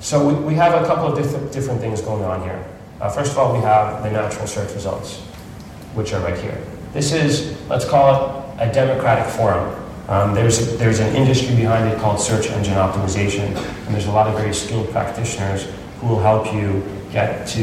So 0.00 0.24
we, 0.24 0.34
we 0.34 0.54
have 0.54 0.80
a 0.80 0.86
couple 0.86 1.08
of 1.08 1.18
diff- 1.18 1.52
different 1.52 1.80
things 1.80 2.00
going 2.00 2.22
on 2.22 2.42
here. 2.42 2.64
Uh, 3.00 3.08
first 3.08 3.32
of 3.32 3.38
all, 3.38 3.52
we 3.52 3.60
have 3.60 4.04
the 4.04 4.10
natural 4.10 4.46
search 4.46 4.72
results, 4.74 5.18
which 5.94 6.12
are 6.12 6.20
right 6.20 6.38
here. 6.38 6.64
This 6.92 7.12
is, 7.12 7.60
let's 7.68 7.84
call 7.84 8.54
it 8.56 8.70
a 8.70 8.72
democratic 8.72 9.26
forum. 9.34 9.74
Um, 10.08 10.34
there's, 10.34 10.78
there's 10.78 11.00
an 11.00 11.14
industry 11.14 11.54
behind 11.54 11.92
it 11.92 11.98
called 12.00 12.18
search 12.18 12.46
engine 12.46 12.74
optimization, 12.74 13.54
and 13.54 13.94
there's 13.94 14.06
a 14.06 14.10
lot 14.10 14.26
of 14.26 14.34
very 14.34 14.54
skilled 14.54 14.90
practitioners 14.90 15.68
who 16.00 16.06
will 16.08 16.20
help 16.20 16.52
you 16.52 16.82
get 17.12 17.46
to 17.48 17.62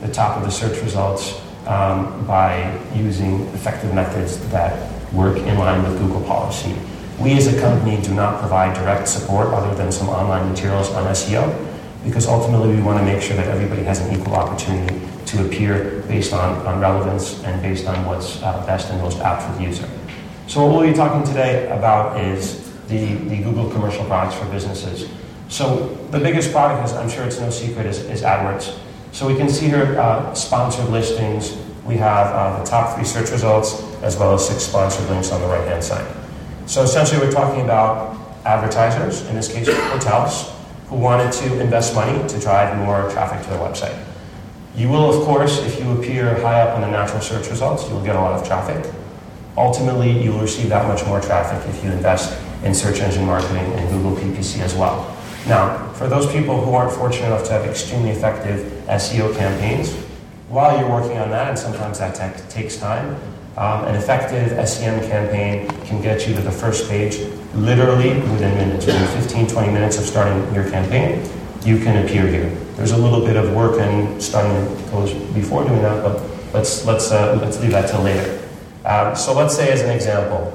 the 0.00 0.08
top 0.12 0.36
of 0.36 0.44
the 0.44 0.50
search 0.50 0.80
results 0.82 1.40
um, 1.66 2.24
by 2.26 2.78
using 2.94 3.40
effective 3.48 3.92
methods 3.92 4.38
that 4.50 4.88
work 5.12 5.36
in 5.38 5.58
line 5.58 5.82
with 5.82 5.98
Google 5.98 6.22
policy. 6.22 6.76
We 7.18 7.32
as 7.32 7.52
a 7.52 7.60
company 7.60 8.00
do 8.00 8.14
not 8.14 8.38
provide 8.38 8.74
direct 8.74 9.08
support 9.08 9.48
other 9.48 9.74
than 9.74 9.90
some 9.90 10.08
online 10.08 10.48
materials 10.48 10.90
on 10.90 11.04
SEO 11.06 11.66
because 12.04 12.26
ultimately 12.26 12.74
we 12.76 12.82
want 12.82 12.98
to 12.98 13.04
make 13.04 13.20
sure 13.20 13.36
that 13.36 13.48
everybody 13.48 13.82
has 13.82 13.98
an 14.00 14.18
equal 14.18 14.34
opportunity 14.34 15.00
to 15.26 15.44
appear 15.44 16.02
based 16.08 16.32
on, 16.32 16.64
on 16.66 16.80
relevance 16.80 17.42
and 17.44 17.60
based 17.60 17.86
on 17.86 18.06
what's 18.06 18.40
uh, 18.42 18.64
best 18.64 18.90
and 18.90 19.02
most 19.02 19.18
apt 19.18 19.42
for 19.42 19.58
the 19.58 19.64
user. 19.64 19.88
So 20.50 20.66
what 20.66 20.80
we'll 20.80 20.90
be 20.90 20.96
talking 20.96 21.22
today 21.22 21.70
about 21.70 22.20
is 22.20 22.72
the, 22.88 23.14
the 23.14 23.36
Google 23.36 23.70
commercial 23.70 24.04
products 24.06 24.34
for 24.34 24.46
businesses. 24.46 25.08
So 25.48 25.94
the 26.10 26.18
biggest 26.18 26.50
product, 26.50 26.90
is, 26.90 26.92
I'm 26.92 27.08
sure 27.08 27.22
it's 27.22 27.38
no 27.38 27.50
secret, 27.50 27.86
is, 27.86 28.00
is 28.06 28.22
AdWords. 28.22 28.76
So 29.12 29.28
we 29.28 29.36
can 29.36 29.48
see 29.48 29.68
here 29.68 29.96
uh, 29.96 30.34
sponsored 30.34 30.88
listings. 30.88 31.56
We 31.84 31.94
have 31.98 32.34
uh, 32.34 32.58
the 32.58 32.68
top 32.68 32.96
three 32.96 33.04
search 33.04 33.30
results 33.30 33.80
as 34.02 34.16
well 34.16 34.34
as 34.34 34.44
six 34.48 34.64
sponsored 34.64 35.08
links 35.08 35.30
on 35.30 35.40
the 35.40 35.46
right-hand 35.46 35.84
side. 35.84 36.12
So 36.66 36.82
essentially 36.82 37.20
we're 37.20 37.30
talking 37.30 37.60
about 37.60 38.18
advertisers, 38.44 39.24
in 39.28 39.36
this 39.36 39.52
case 39.52 39.68
hotels, 39.68 40.52
who 40.88 40.96
wanted 40.96 41.30
to 41.30 41.60
invest 41.60 41.94
money 41.94 42.26
to 42.26 42.40
drive 42.40 42.76
more 42.76 43.08
traffic 43.12 43.40
to 43.44 43.50
their 43.50 43.60
website. 43.60 43.96
You 44.74 44.88
will, 44.88 45.16
of 45.16 45.24
course, 45.24 45.60
if 45.60 45.78
you 45.78 45.92
appear 45.92 46.40
high 46.40 46.62
up 46.62 46.74
in 46.74 46.80
the 46.80 46.90
natural 46.90 47.20
search 47.20 47.48
results, 47.48 47.88
you'll 47.88 48.02
get 48.02 48.16
a 48.16 48.20
lot 48.20 48.32
of 48.32 48.44
traffic. 48.44 48.92
Ultimately, 49.56 50.22
you'll 50.22 50.40
receive 50.40 50.68
that 50.68 50.86
much 50.86 51.04
more 51.06 51.20
traffic 51.20 51.68
if 51.68 51.84
you 51.84 51.90
invest 51.90 52.38
in 52.64 52.74
search 52.74 53.00
engine 53.00 53.24
marketing 53.24 53.72
and 53.74 53.88
Google 53.90 54.16
PPC 54.16 54.60
as 54.60 54.74
well. 54.74 55.16
Now, 55.46 55.92
for 55.94 56.08
those 56.08 56.30
people 56.30 56.62
who 56.64 56.72
aren't 56.72 56.92
fortunate 56.92 57.26
enough 57.26 57.44
to 57.44 57.52
have 57.52 57.64
extremely 57.64 58.10
effective 58.10 58.72
SEO 58.86 59.34
campaigns, 59.36 59.92
while 60.48 60.78
you're 60.78 60.90
working 60.90 61.18
on 61.18 61.30
that, 61.30 61.48
and 61.48 61.58
sometimes 61.58 61.98
that 61.98 62.14
takes 62.50 62.76
time, 62.76 63.16
um, 63.56 63.84
an 63.84 63.94
effective 63.94 64.68
SEM 64.68 65.00
campaign 65.08 65.68
can 65.84 66.00
get 66.00 66.26
you 66.26 66.34
to 66.34 66.40
the 66.40 66.50
first 66.50 66.88
page 66.88 67.18
literally 67.54 68.14
within 68.14 68.54
minutes. 68.56 68.86
Within 68.86 69.22
15, 69.22 69.46
20 69.48 69.72
minutes 69.72 69.98
of 69.98 70.04
starting 70.04 70.54
your 70.54 70.68
campaign, 70.70 71.28
you 71.64 71.78
can 71.78 72.04
appear 72.04 72.26
here. 72.26 72.48
There's 72.76 72.92
a 72.92 72.96
little 72.96 73.24
bit 73.24 73.36
of 73.36 73.54
work 73.54 73.78
and 73.80 74.20
that 74.20 74.90
goes 74.90 75.12
before 75.34 75.64
doing 75.64 75.82
that, 75.82 76.02
but 76.02 76.22
let's, 76.54 76.86
let's, 76.86 77.10
uh, 77.10 77.38
let's 77.42 77.60
leave 77.60 77.72
that 77.72 77.88
till 77.88 78.02
later. 78.02 78.39
Um, 78.90 79.14
so 79.14 79.32
let's 79.32 79.54
say, 79.54 79.70
as 79.70 79.82
an 79.82 79.90
example, 79.90 80.52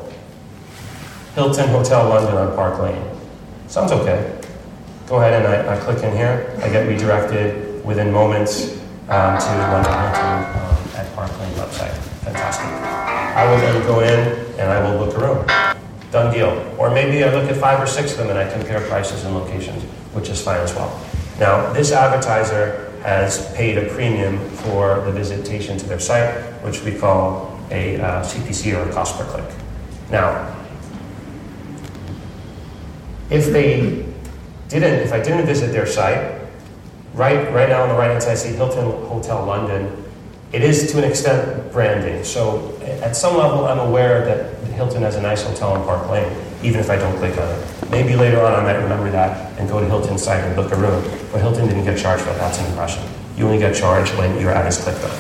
Hilton 1.36 1.70
Hotel 1.70 2.10
London 2.10 2.36
on 2.36 2.54
Park 2.54 2.82
Lane. 2.82 3.01
Sounds 3.70 3.94
okay. 3.94 4.42
Go 5.08 5.22
ahead 5.22 5.42
and 5.42 5.48
I, 5.48 5.77
I 5.77 5.80
click 5.80 6.04
in 6.04 6.12
here. 6.12 6.54
I 6.62 6.68
get 6.68 6.86
redirected 6.86 7.86
within 7.86 8.12
moments 8.12 8.74
um, 9.08 9.39
to 9.39 9.48
London 9.72 9.94
Hilton 9.94 10.36
um, 10.51 10.77
at 10.98 11.15
Park 11.15 11.32
Lane 11.39 11.54
website. 11.54 11.94
Fantastic. 12.25 12.65
I 12.65 13.50
will 13.50 13.58
then 13.58 13.88
go 13.88 14.01
in 14.01 14.60
and 14.60 14.70
I 14.70 14.84
will 14.84 15.06
book 15.06 15.15
a 15.15 15.20
room. 15.20 15.46
Done 16.12 16.34
deal. 16.34 16.75
Or 16.77 16.89
maybe 16.89 17.24
I 17.24 17.34
look 17.34 17.50
at 17.50 17.56
five 17.56 17.82
or 17.82 17.88
six 17.88 18.12
of 18.12 18.18
them 18.18 18.32
and 18.32 18.38
I 18.38 18.51
compare 18.51 18.82
prices 18.89 19.24
and 19.24 19.34
locations, 19.34 19.82
which 20.12 20.27
is 20.27 20.42
fine 20.42 20.60
as 20.60 20.75
well. 20.75 21.01
Now, 21.39 21.72
this 21.72 21.94
advertiser 21.94 22.92
has 23.01 23.50
paid 23.56 23.77
a 23.77 23.88
premium 23.94 24.39
for 24.50 25.00
the 25.06 25.12
visitation 25.13 25.77
to 25.77 25.86
their 25.86 26.01
site, 26.01 26.36
which 26.65 26.82
we 26.82 26.98
call 26.98 27.54
a 27.72 27.98
uh, 27.98 28.24
CPC 28.24 28.75
or 28.75 28.89
a 28.89 28.93
cost 28.93 29.17
per 29.17 29.25
click. 29.25 29.50
Now, 30.12 30.55
if 33.29 33.48
they 33.48 34.05
didn't, 34.69 35.00
if 35.00 35.13
I 35.13 35.19
didn't 35.19 35.45
visit 35.45 35.72
their 35.72 35.88
site, 35.88 36.41
right, 37.13 37.51
right 37.53 37.69
now 37.69 37.84
on 37.84 37.89
the 37.89 37.95
right 37.95 38.12
hand 38.12 38.24
side, 38.24 38.31
I 38.31 38.36
see 38.36 38.53
Hilton 38.53 38.84
Hotel 39.07 39.43
London. 39.45 40.03
It 40.51 40.62
is 40.62 40.91
to 40.91 41.00
an 41.00 41.03
extent 41.03 41.72
branding. 41.72 42.24
So 42.24 42.77
at 42.81 43.15
some 43.15 43.36
level, 43.38 43.65
I'm 43.65 43.79
aware 43.79 44.24
that 44.25 44.55
Hilton 44.74 45.01
has 45.01 45.15
a 45.15 45.22
nice 45.22 45.43
hotel 45.43 45.75
in 45.75 45.84
Park 45.84 46.10
Lane, 46.10 46.31
even 46.62 46.79
if 46.79 46.89
I 46.89 46.98
don't 46.98 47.17
click 47.17 47.38
on 47.38 47.50
it. 47.50 47.89
Maybe 47.89 48.15
later 48.15 48.41
on 48.41 48.53
I 48.53 48.62
might 48.62 48.81
remember 48.81 49.10
that 49.12 49.60
and 49.60 49.67
go 49.69 49.79
to 49.79 49.86
Hilton's 49.86 50.24
site 50.24 50.43
and 50.43 50.55
book 50.55 50.72
a 50.72 50.75
room. 50.75 51.03
But 51.31 51.41
Hilton 51.41 51.67
didn't 51.67 51.86
get 51.86 51.98
charged 51.98 52.24
for 52.24 52.29
that. 52.29 52.39
That's 52.39 52.60
an 52.60 52.65
impression. 52.67 53.03
You 53.38 53.45
only 53.45 53.57
get 53.57 53.75
charged 53.75 54.15
when 54.17 54.39
your 54.39 54.51
ad 54.51 54.67
is 54.67 54.77
clicked 54.77 55.03
on. 55.03 55.17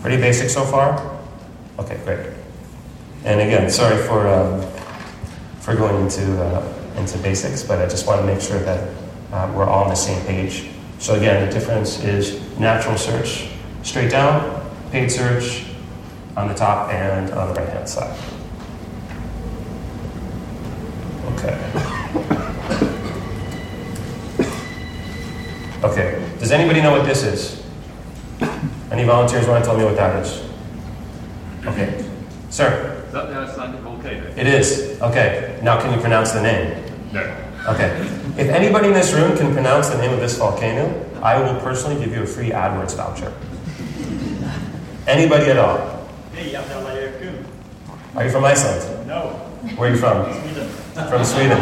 Pretty 0.00 0.16
basic 0.16 0.48
so 0.48 0.64
far? 0.64 1.19
Okay, 1.80 1.98
great. 2.04 2.26
And 3.24 3.40
again, 3.40 3.70
sorry 3.70 3.96
for, 4.06 4.28
um, 4.28 4.60
for 5.60 5.74
going 5.74 6.04
into, 6.04 6.42
uh, 6.42 6.62
into 6.96 7.16
basics, 7.18 7.62
but 7.62 7.78
I 7.78 7.88
just 7.88 8.06
want 8.06 8.20
to 8.20 8.26
make 8.26 8.42
sure 8.42 8.58
that 8.60 8.94
uh, 9.32 9.50
we're 9.56 9.64
all 9.64 9.84
on 9.84 9.88
the 9.88 9.94
same 9.94 10.22
page. 10.26 10.68
So 10.98 11.14
again, 11.14 11.46
the 11.46 11.52
difference 11.52 12.04
is 12.04 12.38
natural 12.58 12.98
search 12.98 13.48
straight 13.82 14.10
down, 14.10 14.70
paid 14.90 15.10
search 15.10 15.64
on 16.36 16.48
the 16.48 16.54
top 16.54 16.92
and 16.92 17.30
on 17.30 17.48
the 17.48 17.54
right 17.54 17.68
hand 17.70 17.88
side. 17.88 18.14
Okay. 21.32 21.56
Okay, 25.82 26.28
does 26.38 26.50
anybody 26.52 26.82
know 26.82 26.90
what 26.92 27.06
this 27.06 27.22
is? 27.22 27.64
Any 28.92 29.04
volunteers 29.04 29.46
want 29.46 29.64
to 29.64 29.70
tell 29.70 29.78
me 29.78 29.84
what 29.84 29.96
that 29.96 30.22
is? 30.22 30.49
Okay, 31.66 32.04
sir. 32.48 33.02
Is 33.06 33.12
that 33.12 33.28
the 33.28 33.34
Icelandic 33.36 33.80
volcano? 33.80 34.26
It 34.36 34.46
is. 34.46 35.00
Okay, 35.02 35.58
now 35.62 35.80
can 35.80 35.92
you 35.92 36.00
pronounce 36.00 36.32
the 36.32 36.42
name? 36.42 36.82
No. 37.12 37.20
Okay. 37.68 37.90
If 38.38 38.48
anybody 38.48 38.88
in 38.88 38.94
this 38.94 39.12
room 39.12 39.36
can 39.36 39.52
pronounce 39.52 39.88
the 39.88 39.98
name 39.98 40.12
of 40.12 40.20
this 40.20 40.38
volcano, 40.38 40.88
I 41.22 41.38
will 41.38 41.60
personally 41.60 42.02
give 42.02 42.14
you 42.14 42.22
a 42.22 42.26
free 42.26 42.50
AdWords 42.50 42.96
voucher. 42.96 43.32
Anybody 45.06 45.50
at 45.50 45.58
all? 45.58 46.08
Hey, 46.32 46.56
I'm 46.56 46.64
Kun. 46.64 47.44
Are 48.16 48.24
you 48.24 48.30
from 48.30 48.44
Iceland? 48.44 49.06
No, 49.06 49.30
Where 49.76 49.90
are 49.90 49.94
you 49.94 49.98
from? 50.00 50.24
Sweden. 50.32 50.68
From 51.08 51.24
Sweden. 51.24 51.58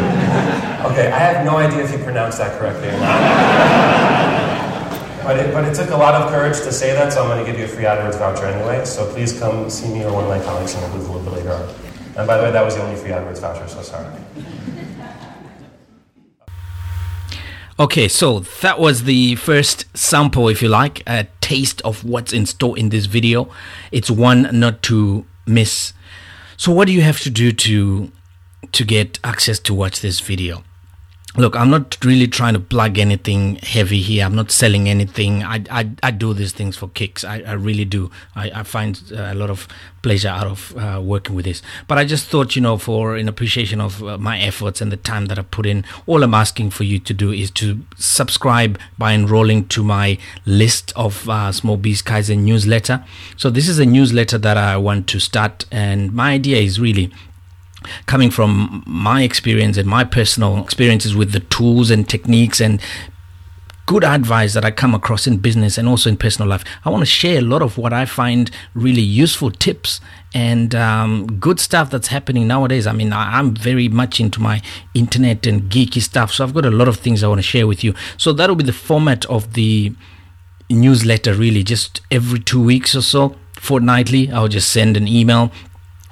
Okay, 0.85 1.11
I 1.11 1.19
have 1.19 1.45
no 1.45 1.57
idea 1.57 1.83
if 1.83 1.91
you 1.91 1.97
pronounced 1.99 2.37
that 2.37 2.57
correctly 2.57 2.87
or 2.89 2.99
not. 2.99 4.35
But 5.29 5.37
it, 5.37 5.53
but 5.53 5.63
it 5.63 5.75
took 5.75 5.91
a 5.91 5.95
lot 5.95 6.15
of 6.19 6.31
courage 6.31 6.57
to 6.61 6.71
say 6.71 6.91
that, 6.93 7.13
so 7.13 7.21
I'm 7.21 7.27
going 7.27 7.45
to 7.45 7.51
give 7.51 7.59
you 7.59 7.65
a 7.65 7.67
free 7.67 7.83
AdWords 7.83 8.17
voucher 8.17 8.47
anyway. 8.47 8.83
So 8.83 9.05
please 9.13 9.39
come 9.39 9.69
see 9.69 9.87
me 9.87 10.03
or 10.03 10.11
one 10.11 10.23
of 10.23 10.29
my 10.31 10.43
colleagues 10.43 10.73
in 10.73 10.81
the 10.81 10.87
booth 10.87 11.07
a 11.07 11.11
little 11.11 11.21
bit 11.21 11.45
later 11.45 11.53
on. 11.53 11.69
And 12.17 12.25
by 12.25 12.35
the 12.37 12.45
way, 12.45 12.51
that 12.51 12.65
was 12.65 12.75
the 12.75 12.81
only 12.81 12.95
free 12.95 13.11
AdWords 13.11 13.39
voucher, 13.39 13.67
so 13.67 13.83
sorry. 13.83 14.07
Okay, 17.79 18.07
so 18.07 18.39
that 18.39 18.79
was 18.79 19.03
the 19.03 19.35
first 19.35 19.85
sample, 19.95 20.49
if 20.49 20.63
you 20.63 20.67
like, 20.67 21.03
a 21.05 21.27
taste 21.41 21.79
of 21.83 22.03
what's 22.03 22.33
in 22.33 22.47
store 22.47 22.75
in 22.75 22.89
this 22.89 23.05
video. 23.05 23.51
It's 23.91 24.09
one 24.09 24.49
not 24.51 24.81
to 24.89 25.27
miss. 25.45 25.93
So, 26.57 26.71
what 26.71 26.87
do 26.87 26.91
you 26.91 27.03
have 27.03 27.19
to 27.19 27.29
do 27.29 27.51
to 27.51 28.11
to 28.71 28.83
get 28.83 29.19
access 29.23 29.59
to 29.59 29.75
watch 29.75 30.01
this 30.01 30.21
video? 30.21 30.63
Look 31.39 31.55
i'm 31.55 31.69
not 31.69 31.97
really 32.03 32.27
trying 32.27 32.53
to 32.53 32.59
plug 32.59 32.99
anything 32.99 33.55
heavy 33.63 34.01
here. 34.01 34.25
I'm 34.25 34.35
not 34.35 34.51
selling 34.51 34.89
anything. 34.89 35.41
I 35.41 35.63
i, 35.71 35.89
I 36.03 36.11
do 36.11 36.33
these 36.33 36.51
things 36.51 36.75
for 36.75 36.89
kicks. 36.89 37.23
I, 37.23 37.39
I 37.47 37.53
really 37.53 37.85
do. 37.85 38.11
I, 38.35 38.51
I 38.53 38.63
find 38.63 39.01
a 39.15 39.33
lot 39.33 39.49
of 39.49 39.65
pleasure 40.01 40.27
out 40.27 40.47
of 40.47 40.75
uh, 40.77 40.99
working 41.01 41.35
with 41.35 41.45
this. 41.45 41.61
But 41.87 41.97
i 41.97 42.03
just 42.03 42.27
thought 42.27 42.57
you 42.57 42.61
know 42.61 42.77
for 42.77 43.15
in 43.15 43.29
appreciation 43.29 43.79
of 43.79 44.03
uh, 44.03 44.17
my 44.17 44.37
efforts 44.37 44.81
and 44.81 44.91
the 44.91 44.97
time 44.97 45.27
that 45.27 45.39
i 45.39 45.41
put 45.41 45.65
in 45.65 45.85
all 46.07 46.23
i'm 46.23 46.33
asking 46.33 46.71
for 46.71 46.83
you 46.83 46.99
to 46.99 47.13
do 47.13 47.31
is 47.31 47.51
to 47.51 47.79
subscribe 47.95 48.77
by 48.97 49.13
enrolling 49.13 49.65
to 49.69 49.81
my 49.81 50.17
list 50.45 50.91
of 50.97 51.29
uh, 51.29 51.53
small 51.53 51.77
biz 51.77 52.01
kaizen 52.01 52.39
newsletter. 52.39 53.05
So 53.37 53.49
this 53.49 53.69
is 53.69 53.79
a 53.79 53.85
newsletter 53.85 54.37
that 54.39 54.57
i 54.57 54.75
want 54.75 55.07
to 55.07 55.19
start 55.19 55.65
and 55.71 56.11
my 56.11 56.33
idea 56.33 56.57
is 56.57 56.81
really 56.81 57.13
coming 58.05 58.31
from 58.31 58.83
my 58.85 59.23
experience 59.23 59.77
and 59.77 59.87
my 59.87 60.03
personal 60.03 60.61
experiences 60.63 61.15
with 61.15 61.31
the 61.31 61.39
tools 61.39 61.89
and 61.89 62.07
techniques 62.07 62.59
and 62.59 62.81
good 63.89 64.03
advice 64.03 64.53
that 64.53 64.63
I 64.63 64.69
come 64.69 64.93
across 64.93 65.25
in 65.25 65.37
business 65.37 65.75
and 65.75 65.87
also 65.87 66.11
in 66.11 66.17
personal 66.17 66.47
life. 66.47 66.63
I 66.85 66.91
want 66.91 67.01
to 67.01 67.07
share 67.07 67.39
a 67.39 67.41
lot 67.41 67.63
of 67.63 67.75
what 67.75 67.91
I 67.91 68.05
find 68.05 68.51
really 68.75 69.01
useful 69.01 69.49
tips 69.49 69.99
and 70.31 70.75
um, 70.75 71.39
good 71.39 71.59
stuff 71.59 71.89
that's 71.89 72.09
happening 72.09 72.47
nowadays. 72.47 72.85
I 72.85 72.91
mean, 72.91 73.11
I, 73.11 73.39
am 73.39 73.55
very 73.55 73.89
much 73.89 74.19
into 74.19 74.39
my 74.39 74.61
internet 74.93 75.47
and 75.47 75.71
geeky 75.71 76.03
stuff, 76.03 76.31
so 76.31 76.43
I've 76.43 76.53
got 76.53 76.65
a 76.65 76.69
lot 76.69 76.87
of 76.87 76.97
things 76.97 77.23
I 77.23 77.29
want 77.29 77.39
to 77.39 77.43
share 77.43 77.65
with 77.65 77.83
you. 77.83 77.95
So 78.17 78.31
that'll 78.31 78.55
be 78.55 78.63
the 78.63 78.73
format 78.73 79.25
of 79.25 79.53
the 79.53 79.91
newsletter, 80.69 81.33
really, 81.33 81.63
just 81.63 82.01
every 82.11 82.41
two 82.41 82.61
weeks 82.61 82.95
or 82.95 83.01
so 83.01 83.35
fortnightly 83.59 84.31
i'll 84.31 84.47
just 84.47 84.71
send 84.71 84.95
an 84.95 85.05
email 85.05 85.51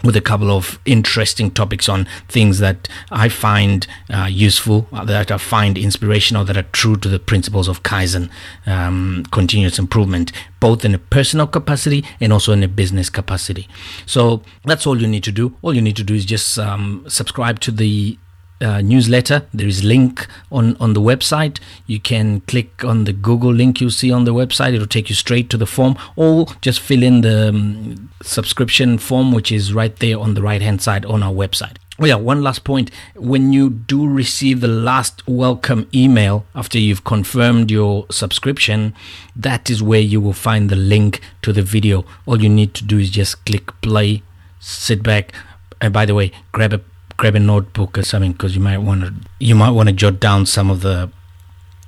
with 0.03 0.15
a 0.15 0.21
couple 0.21 0.51
of 0.51 0.79
interesting 0.85 1.49
topics 1.49 1.89
on 1.89 2.07
things 2.27 2.59
that 2.59 2.87
I 3.11 3.29
find 3.29 3.87
uh, 4.09 4.27
useful, 4.29 4.87
uh, 4.91 5.03
that 5.05 5.31
I 5.31 5.37
find 5.37 5.77
inspirational, 5.77 6.45
that 6.45 6.57
are 6.57 6.63
true 6.63 6.97
to 6.97 7.09
the 7.09 7.19
principles 7.19 7.67
of 7.67 7.83
Kaizen, 7.83 8.29
um, 8.65 9.25
continuous 9.31 9.79
improvement, 9.79 10.31
both 10.59 10.85
in 10.85 10.93
a 10.93 10.99
personal 10.99 11.47
capacity 11.47 12.05
and 12.19 12.31
also 12.31 12.53
in 12.53 12.63
a 12.63 12.67
business 12.67 13.09
capacity. 13.09 13.67
So 14.05 14.43
that's 14.65 14.85
all 14.85 15.01
you 15.01 15.07
need 15.07 15.23
to 15.23 15.31
do. 15.31 15.55
All 15.61 15.73
you 15.73 15.81
need 15.81 15.95
to 15.97 16.03
do 16.03 16.13
is 16.13 16.25
just 16.25 16.59
um, 16.59 17.03
subscribe 17.07 17.59
to 17.61 17.71
the 17.71 18.17
uh, 18.61 18.81
newsletter. 18.81 19.45
There 19.53 19.67
is 19.67 19.83
link 19.83 20.27
on 20.51 20.75
on 20.79 20.93
the 20.93 21.01
website. 21.01 21.59
You 21.85 21.99
can 21.99 22.41
click 22.41 22.83
on 22.83 23.03
the 23.03 23.13
Google 23.13 23.53
link 23.53 23.81
you 23.81 23.89
see 23.89 24.11
on 24.11 24.25
the 24.25 24.33
website. 24.33 24.73
It'll 24.73 24.87
take 24.87 25.09
you 25.09 25.15
straight 25.15 25.49
to 25.51 25.57
the 25.57 25.65
form, 25.65 25.97
or 26.15 26.47
just 26.61 26.79
fill 26.79 27.03
in 27.03 27.21
the 27.21 27.49
um, 27.49 28.09
subscription 28.21 28.97
form, 28.97 29.31
which 29.31 29.51
is 29.51 29.73
right 29.73 29.95
there 29.97 30.19
on 30.19 30.33
the 30.33 30.41
right 30.41 30.61
hand 30.61 30.81
side 30.81 31.05
on 31.05 31.23
our 31.23 31.33
website. 31.33 31.77
Oh 31.99 32.05
yeah, 32.05 32.15
one 32.15 32.43
last 32.43 32.63
point. 32.63 32.91
When 33.15 33.51
you 33.51 33.71
do 33.71 34.07
receive 34.07 34.61
the 34.61 34.67
last 34.67 35.27
welcome 35.27 35.87
email 35.95 36.45
after 36.53 36.77
you've 36.77 37.03
confirmed 37.03 37.71
your 37.71 38.05
subscription, 38.11 38.93
that 39.35 39.71
is 39.71 39.81
where 39.81 39.99
you 39.99 40.21
will 40.21 40.33
find 40.33 40.69
the 40.69 40.75
link 40.75 41.21
to 41.41 41.51
the 41.51 41.63
video. 41.63 42.05
All 42.27 42.39
you 42.39 42.49
need 42.49 42.75
to 42.75 42.83
do 42.83 42.99
is 42.99 43.09
just 43.09 43.43
click 43.45 43.71
play, 43.81 44.21
sit 44.59 45.01
back, 45.01 45.33
and 45.81 45.91
by 45.91 46.05
the 46.05 46.13
way, 46.13 46.31
grab 46.51 46.73
a 46.73 46.81
grab 47.17 47.35
a 47.35 47.39
notebook 47.39 47.97
or 47.97 48.03
something 48.03 48.31
because 48.31 48.55
you 48.55 48.61
might 48.61 48.77
want 48.77 49.01
to 49.01 49.13
you 49.39 49.55
might 49.55 49.71
want 49.71 49.89
to 49.89 49.93
jot 49.93 50.19
down 50.19 50.45
some 50.45 50.69
of 50.69 50.81
the 50.81 51.11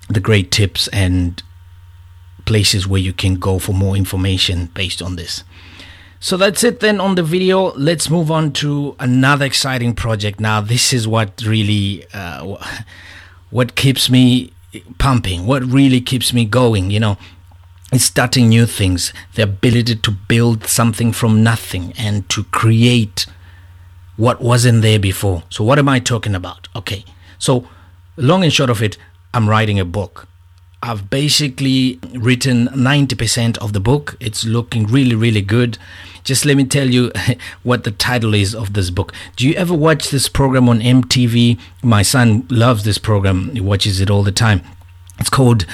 the 0.10 0.20
great 0.20 0.52
tips 0.52 0.88
and 0.90 1.44
places 2.46 2.88
where 2.88 3.00
you 3.00 3.14
can 3.14 3.36
go 3.36 3.60
for 3.60 3.74
more 3.74 3.96
information 3.96 4.66
based 4.74 5.02
on 5.02 5.16
this. 5.16 5.44
So 6.20 6.36
that's 6.36 6.64
it 6.64 6.80
then 6.80 7.00
on 7.00 7.16
the 7.16 7.24
video. 7.24 7.72
Let's 7.76 8.10
move 8.10 8.30
on 8.30 8.52
to 8.54 8.96
another 9.00 9.46
exciting 9.46 9.94
project. 9.94 10.40
Now, 10.40 10.60
this 10.60 10.92
is 10.92 11.08
what 11.08 11.42
really 11.46 12.06
uh, 12.14 12.58
what 13.52 13.76
keeps 13.76 14.10
me 14.10 14.52
pumping. 14.98 15.46
What 15.46 15.64
really 15.64 16.02
keeps 16.02 16.34
me 16.34 16.44
going. 16.44 16.92
You 16.92 17.00
know, 17.00 17.18
is 17.94 18.04
starting 18.04 18.50
new 18.50 18.66
things. 18.66 19.14
The 19.36 19.44
ability 19.44 19.96
to 19.96 20.12
build 20.12 20.66
something 20.66 21.14
from 21.14 21.44
nothing 21.44 21.94
and 21.98 22.28
to 22.30 22.44
create 22.46 23.26
what 24.20 24.42
wasn't 24.42 24.82
there 24.82 25.00
before. 25.00 25.44
So, 25.50 25.64
what 25.64 25.80
am 25.80 25.88
I 25.88 26.00
talking 26.00 26.36
about? 26.36 26.68
Okay, 26.76 27.06
so 27.38 27.66
long 28.18 28.44
and 28.44 28.52
short 28.52 28.70
of 28.70 28.84
it, 28.84 28.98
I'm 29.34 29.50
writing 29.50 29.80
a 29.80 29.86
book. 29.86 30.28
I've 30.84 31.10
basically 31.10 32.00
written 32.14 32.68
90% 32.68 33.58
of 33.60 33.72
the 33.74 33.80
book. 33.80 34.16
It's 34.20 34.46
looking 34.46 34.88
really, 34.88 35.16
really 35.16 35.42
good. 35.42 35.78
Just 36.24 36.46
let 36.46 36.58
me 36.58 36.66
tell 36.66 36.90
you 36.90 37.12
what 37.64 37.86
the 37.86 37.92
title 37.92 38.34
is 38.34 38.54
of 38.54 38.74
this 38.74 38.90
book. 38.90 39.14
Do 39.38 39.48
you 39.48 39.56
ever 39.56 39.74
watch 39.74 40.10
this 40.10 40.28
program 40.28 40.68
on 40.68 40.82
MTV? 40.82 41.58
My 41.82 42.02
son 42.02 42.46
loves 42.50 42.84
this 42.84 42.98
program, 42.98 43.52
he 43.52 43.62
watches 43.62 44.02
it 44.02 44.10
all 44.10 44.24
the 44.24 44.34
time. 44.34 44.62
It's 45.18 45.30
called 45.30 45.66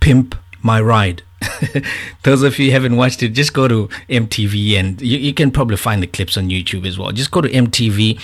Pimp 0.00 0.34
My 0.62 0.80
Ride. 0.80 1.22
Those 2.22 2.42
of 2.42 2.58
you 2.58 2.70
haven't 2.70 2.96
watched 2.96 3.22
it, 3.22 3.30
just 3.30 3.52
go 3.52 3.66
to 3.68 3.88
MTV 4.08 4.74
and 4.74 5.00
you, 5.00 5.18
you, 5.18 5.34
can 5.34 5.50
probably 5.50 5.76
find 5.76 6.02
the 6.02 6.06
clips 6.06 6.36
on 6.36 6.48
YouTube 6.48 6.86
as 6.86 6.98
well. 6.98 7.12
Just 7.12 7.30
go 7.30 7.40
to 7.40 7.48
MTV 7.48 8.20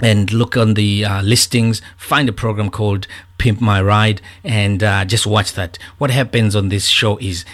and 0.00 0.32
look 0.32 0.56
on 0.56 0.74
the 0.74 1.04
uh, 1.04 1.22
listings, 1.22 1.80
find 1.96 2.28
a 2.28 2.32
program 2.32 2.70
called 2.70 3.06
Pimp 3.38 3.60
My 3.60 3.80
Ride, 3.80 4.20
and 4.42 4.82
uh, 4.82 5.04
just 5.04 5.26
watch 5.26 5.54
that. 5.54 5.78
What 5.98 6.10
happens 6.10 6.54
on 6.54 6.68
this 6.68 6.86
show 6.86 7.16
is 7.18 7.44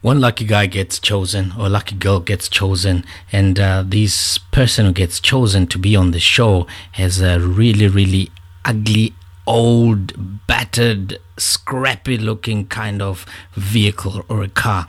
one 0.00 0.20
lucky 0.20 0.44
guy 0.44 0.66
gets 0.66 0.98
chosen 0.98 1.52
or 1.56 1.68
lucky 1.68 1.94
girl 1.94 2.18
gets 2.18 2.48
chosen 2.48 3.04
and 3.30 3.60
uh, 3.60 3.84
this 3.86 4.38
person 4.38 4.84
who 4.84 4.92
gets 4.92 5.20
chosen 5.20 5.64
to 5.68 5.78
be 5.78 5.94
on 5.94 6.10
the 6.10 6.18
show 6.18 6.66
has 6.92 7.20
a 7.20 7.38
really 7.38 7.86
really 7.86 8.28
ugly 8.64 9.14
old 9.52 10.46
battered 10.46 11.18
scrappy 11.36 12.16
looking 12.16 12.66
kind 12.66 13.02
of 13.02 13.26
vehicle 13.54 14.24
or 14.28 14.42
a 14.42 14.48
car. 14.48 14.86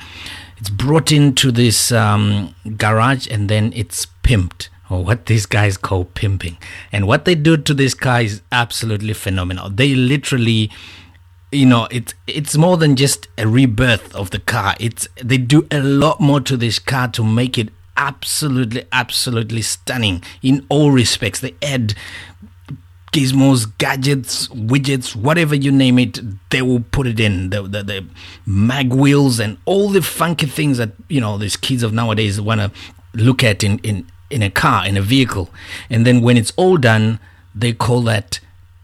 It's 0.58 0.70
brought 0.70 1.12
into 1.12 1.52
this 1.52 1.92
um, 1.92 2.56
garage 2.78 3.28
and 3.30 3.50
then 3.50 3.74
it's 3.76 4.08
pimped 4.24 4.70
or 4.90 5.04
what 5.04 5.26
these 5.26 5.46
guys 5.46 5.76
call 5.78 6.06
pimping. 6.06 6.58
And 6.92 7.08
what 7.08 7.26
they 7.26 7.36
do 7.36 7.58
to 7.58 7.74
this 7.74 7.94
car 7.94 8.22
is 8.22 8.42
absolutely 8.52 9.14
phenomenal. 9.14 9.70
They 9.70 9.96
literally 9.96 10.72
you 11.52 11.68
know 11.68 11.88
it's 11.92 12.16
it's 12.26 12.58
more 12.58 12.78
than 12.78 12.96
just 12.96 13.28
a 13.38 13.48
rebirth 13.48 14.16
of 14.16 14.32
the 14.32 14.40
car. 14.40 14.76
It's 14.80 15.08
they 15.22 15.38
do 15.38 15.68
a 15.72 15.82
lot 15.82 16.20
more 16.20 16.42
to 16.42 16.58
this 16.58 16.80
car 16.80 17.10
to 17.10 17.24
make 17.24 17.58
it 17.58 17.70
absolutely 17.96 18.84
absolutely 18.92 19.62
stunning 19.62 20.24
in 20.42 20.66
all 20.70 20.92
respects. 20.92 21.40
They 21.40 21.56
add 21.62 21.94
gizmos 23.14 23.66
gadgets 23.78 24.48
widgets 24.50 25.16
whatever 25.16 25.56
you 25.56 25.72
name 25.72 26.00
it 26.00 26.20
they 26.50 26.62
will 26.62 26.84
put 26.92 27.08
it 27.08 27.20
in. 27.20 27.50
The, 27.52 27.62
the, 27.62 27.84
the 27.84 28.06
mag 28.46 28.92
wheels 28.92 29.40
and 29.40 29.58
all 29.66 29.90
the 29.90 30.02
funky 30.02 30.48
things 30.48 30.78
that 30.78 30.92
you 31.08 31.22
know 31.22 31.38
these 31.38 31.56
kids 31.56 31.84
of 31.84 31.94
nowadays 31.94 32.42
want 32.42 32.60
to 32.62 32.72
look 33.14 33.44
at 33.44 33.64
in, 33.64 33.80
in 33.80 34.06
in 34.30 34.42
a 34.42 34.50
car 34.50 34.86
in 34.86 34.98
a 34.98 35.02
vehicle. 35.02 35.50
And 35.90 36.06
then 36.06 36.22
when 36.22 36.36
it's 36.38 36.52
all 36.58 36.78
done 36.78 37.20
they 37.56 37.72
call 37.72 38.02
that 38.02 38.40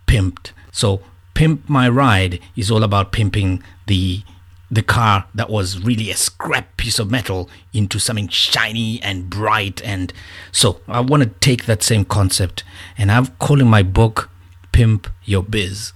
pimped. 0.07 0.51
So 0.71 1.01
Pimp 1.33 1.67
My 1.67 1.89
Ride 1.89 2.39
is 2.55 2.69
all 2.69 2.83
about 2.83 3.11
pimping 3.11 3.63
the 3.87 4.21
the 4.71 4.83
car 4.83 5.25
that 5.33 5.49
was 5.49 5.79
really 5.79 6.11
a 6.11 6.15
scrap 6.15 6.77
piece 6.77 6.99
of 6.99 7.09
metal 7.09 7.49
into 7.73 7.97
something 7.97 8.27
shiny 8.27 9.01
and 9.01 9.29
bright 9.29 9.81
and 9.83 10.13
so 10.51 10.79
I 10.87 10.99
want 10.99 11.23
to 11.23 11.29
take 11.39 11.65
that 11.65 11.81
same 11.81 12.05
concept 12.05 12.63
and 12.97 13.11
I'm 13.11 13.27
calling 13.39 13.67
my 13.67 13.83
book 13.83 14.29
Pimp 14.71 15.07
Your 15.25 15.43
Biz. 15.43 15.93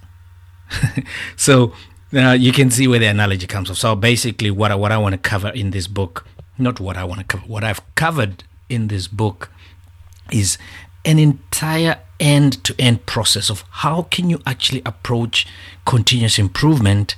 so 1.36 1.72
uh, 2.12 2.32
you 2.32 2.52
can 2.52 2.70
see 2.70 2.88
where 2.88 2.98
the 2.98 3.06
analogy 3.06 3.46
comes 3.46 3.68
from. 3.68 3.76
So 3.76 3.94
basically 3.94 4.50
what 4.50 4.70
I, 4.70 4.74
what 4.74 4.92
I 4.92 4.98
want 4.98 5.12
to 5.12 5.18
cover 5.18 5.48
in 5.48 5.70
this 5.70 5.86
book, 5.86 6.26
not 6.58 6.80
what 6.80 6.96
I 6.96 7.04
want 7.04 7.20
to 7.20 7.26
cover, 7.26 7.46
what 7.46 7.64
I've 7.64 7.82
covered 7.94 8.44
in 8.68 8.88
this 8.88 9.08
book 9.08 9.50
is 10.32 10.58
an 11.04 11.18
entire 11.18 11.98
end 12.18 12.62
to 12.64 12.74
end 12.78 13.06
process 13.06 13.50
of 13.50 13.64
how 13.70 14.02
can 14.02 14.30
you 14.30 14.40
actually 14.46 14.82
approach 14.86 15.46
continuous 15.84 16.38
improvement 16.38 17.16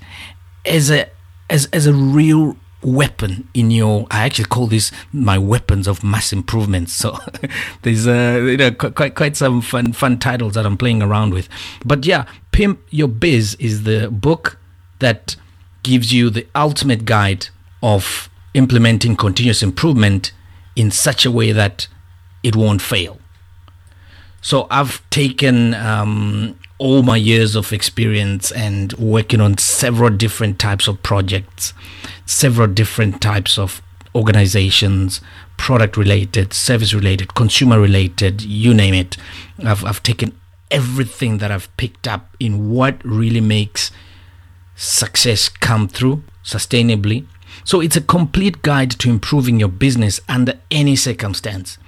as 0.64 0.90
a 0.90 1.08
as 1.50 1.66
as 1.72 1.86
a 1.86 1.92
real 1.92 2.56
weapon 2.82 3.48
in 3.54 3.70
your 3.70 4.06
i 4.10 4.24
actually 4.24 4.44
call 4.44 4.66
this 4.66 4.92
my 5.12 5.36
weapons 5.38 5.88
of 5.88 6.04
mass 6.04 6.32
improvement. 6.32 6.88
So 6.88 7.18
there's 7.82 8.06
uh 8.06 8.44
you 8.44 8.56
know 8.56 8.70
quite 8.72 9.14
quite 9.14 9.36
some 9.36 9.60
fun 9.60 9.92
fun 9.92 10.18
titles 10.18 10.54
that 10.54 10.66
i'm 10.66 10.76
playing 10.76 11.02
around 11.02 11.32
with. 11.32 11.48
But 11.84 12.06
yeah 12.06 12.26
pimp 12.52 12.80
your 12.90 13.08
biz 13.08 13.54
is 13.56 13.84
the 13.84 14.08
book 14.10 14.58
that 14.98 15.36
gives 15.82 16.12
you 16.12 16.30
the 16.30 16.46
ultimate 16.54 17.04
guide 17.04 17.48
of 17.82 18.28
implementing 18.54 19.14
continuous 19.16 19.62
improvement 19.62 20.32
in 20.74 20.90
such 20.90 21.24
a 21.24 21.30
way 21.30 21.52
that 21.52 21.88
it 22.42 22.56
won't 22.56 22.82
fail. 22.82 23.18
So 24.40 24.66
I've 24.70 25.08
taken 25.10 25.74
um, 25.74 26.58
all 26.78 27.02
my 27.02 27.16
years 27.16 27.56
of 27.56 27.72
experience 27.72 28.52
and 28.52 28.92
working 28.94 29.40
on 29.40 29.58
several 29.58 30.10
different 30.10 30.58
types 30.58 30.86
of 30.88 31.02
projects, 31.02 31.72
several 32.26 32.66
different 32.66 33.20
types 33.20 33.58
of 33.58 33.80
organizations, 34.14 35.20
product 35.56 35.96
related, 35.96 36.52
service 36.52 36.92
related, 36.92 37.34
consumer 37.34 37.80
related, 37.80 38.42
you 38.42 38.74
name 38.74 38.94
it. 38.94 39.16
I've, 39.64 39.84
I've 39.84 40.02
taken 40.02 40.38
everything 40.70 41.38
that 41.38 41.50
I've 41.50 41.74
picked 41.76 42.06
up 42.08 42.34
in 42.40 42.70
what 42.70 43.02
really 43.04 43.40
makes 43.40 43.90
success 44.74 45.48
come 45.48 45.88
through 45.88 46.22
sustainably. 46.44 47.26
So 47.64 47.80
it's 47.80 47.96
a 47.96 48.00
complete 48.00 48.62
guide 48.62 48.90
to 48.92 49.08
improving 49.08 49.58
your 49.58 49.68
business 49.68 50.20
under 50.28 50.54
any 50.70 50.96
circumstance. 50.96 51.78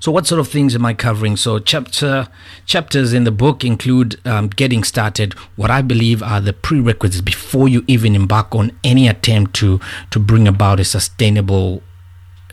So, 0.00 0.12
what 0.12 0.26
sort 0.26 0.40
of 0.40 0.48
things 0.48 0.74
am 0.74 0.86
I 0.86 0.94
covering? 0.94 1.36
So, 1.36 1.58
chapter 1.58 2.28
chapters 2.66 3.12
in 3.12 3.24
the 3.24 3.30
book 3.30 3.64
include 3.64 4.20
um, 4.26 4.48
getting 4.48 4.84
started. 4.84 5.34
What 5.56 5.70
I 5.70 5.82
believe 5.82 6.22
are 6.22 6.40
the 6.40 6.52
prerequisites 6.52 7.20
before 7.20 7.68
you 7.68 7.84
even 7.86 8.14
embark 8.14 8.54
on 8.54 8.72
any 8.84 9.08
attempt 9.08 9.54
to 9.56 9.80
to 10.10 10.18
bring 10.18 10.46
about 10.46 10.80
a 10.80 10.84
sustainable 10.84 11.82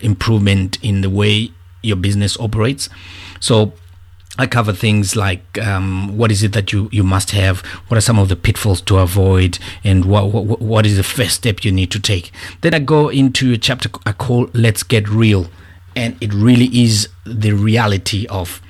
improvement 0.02 0.84
in 0.84 1.02
the 1.02 1.10
way 1.10 1.52
your 1.82 1.98
business 1.98 2.38
operates. 2.40 2.90
So, 3.40 3.74
I 4.38 4.48
cover 4.48 4.72
things 4.72 5.16
like 5.16 5.58
um, 5.60 6.18
what 6.18 6.32
is 6.32 6.44
it 6.44 6.54
that 6.54 6.72
you, 6.72 6.88
you 6.94 7.04
must 7.04 7.32
have, 7.32 7.60
what 7.90 7.98
are 7.98 8.02
some 8.02 8.18
of 8.18 8.30
the 8.30 8.38
pitfalls 8.38 8.80
to 8.84 8.98
avoid, 9.00 9.60
and 9.84 10.06
what, 10.06 10.32
what 10.32 10.62
what 10.62 10.86
is 10.86 10.98
the 10.98 11.04
first 11.04 11.36
step 11.36 11.66
you 11.66 11.72
need 11.72 11.92
to 11.92 12.00
take. 12.00 12.32
Then 12.62 12.74
I 12.74 12.80
go 12.80 13.10
into 13.10 13.54
a 13.54 13.58
chapter 13.58 13.90
I 14.06 14.14
call 14.14 14.50
"Let's 14.54 14.82
Get 14.82 15.10
Real." 15.10 15.48
And 15.96 16.16
it 16.22 16.34
really 16.34 16.70
is 16.84 17.10
the 17.26 17.52
reality 17.52 18.26
of 18.28 18.62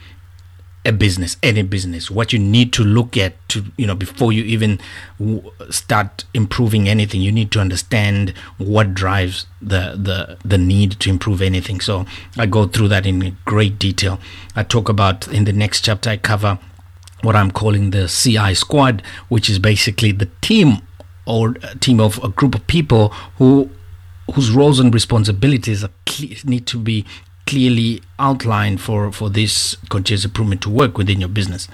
a 0.86 0.92
business 0.92 1.36
any 1.44 1.62
business. 1.62 2.10
What 2.10 2.32
you 2.32 2.40
need 2.40 2.72
to 2.74 2.84
look 2.84 3.18
at 3.18 3.34
to 3.50 3.66
you 3.78 3.86
know 3.86 3.96
before 3.96 4.32
you 4.32 4.44
even 4.44 4.80
w- 5.20 5.52
start 5.70 6.26
improving 6.34 6.88
anything 6.88 7.22
you 7.22 7.32
need 7.32 7.52
to 7.52 7.60
understand 7.60 8.34
what 8.58 8.94
drives 8.94 9.46
the 9.62 9.96
the 9.96 10.38
the 10.44 10.58
need 10.58 10.92
to 11.02 11.10
improve 11.10 11.42
anything. 11.42 11.82
So 11.82 12.06
i 12.38 12.46
go 12.46 12.66
through 12.66 12.88
that 12.90 13.06
in 13.06 13.38
great 13.46 13.78
detail. 13.78 14.20
I 14.56 14.64
talk 14.64 14.90
about 14.90 15.28
in 15.28 15.46
the 15.46 15.54
next 15.54 15.82
chapter 15.82 16.10
i 16.10 16.18
cover 16.18 16.60
what 17.22 17.36
i'm 17.36 17.52
calling 17.52 17.92
the 17.92 18.08
ci 18.08 18.54
squad 18.54 19.04
which 19.28 19.50
is 19.50 19.60
basically 19.60 20.14
the 20.14 20.30
team 20.42 20.82
or 21.26 21.54
team 21.82 22.00
of 22.00 22.24
a 22.24 22.30
group 22.30 22.56
of 22.56 22.66
people 22.68 23.10
who 23.38 23.70
whose 24.32 24.52
roles 24.52 24.80
and 24.80 24.94
responsibilities 24.94 25.86
need 26.44 26.66
to 26.68 26.78
be 26.80 27.06
clearly 27.46 28.02
outlined 28.20 28.80
for, 28.80 29.12
for 29.12 29.30
this 29.30 29.76
continuous 29.90 30.26
improvement 30.26 30.62
to 30.62 30.70
work 30.70 30.98
within 30.98 31.20
your 31.20 31.30
business. 31.30 31.68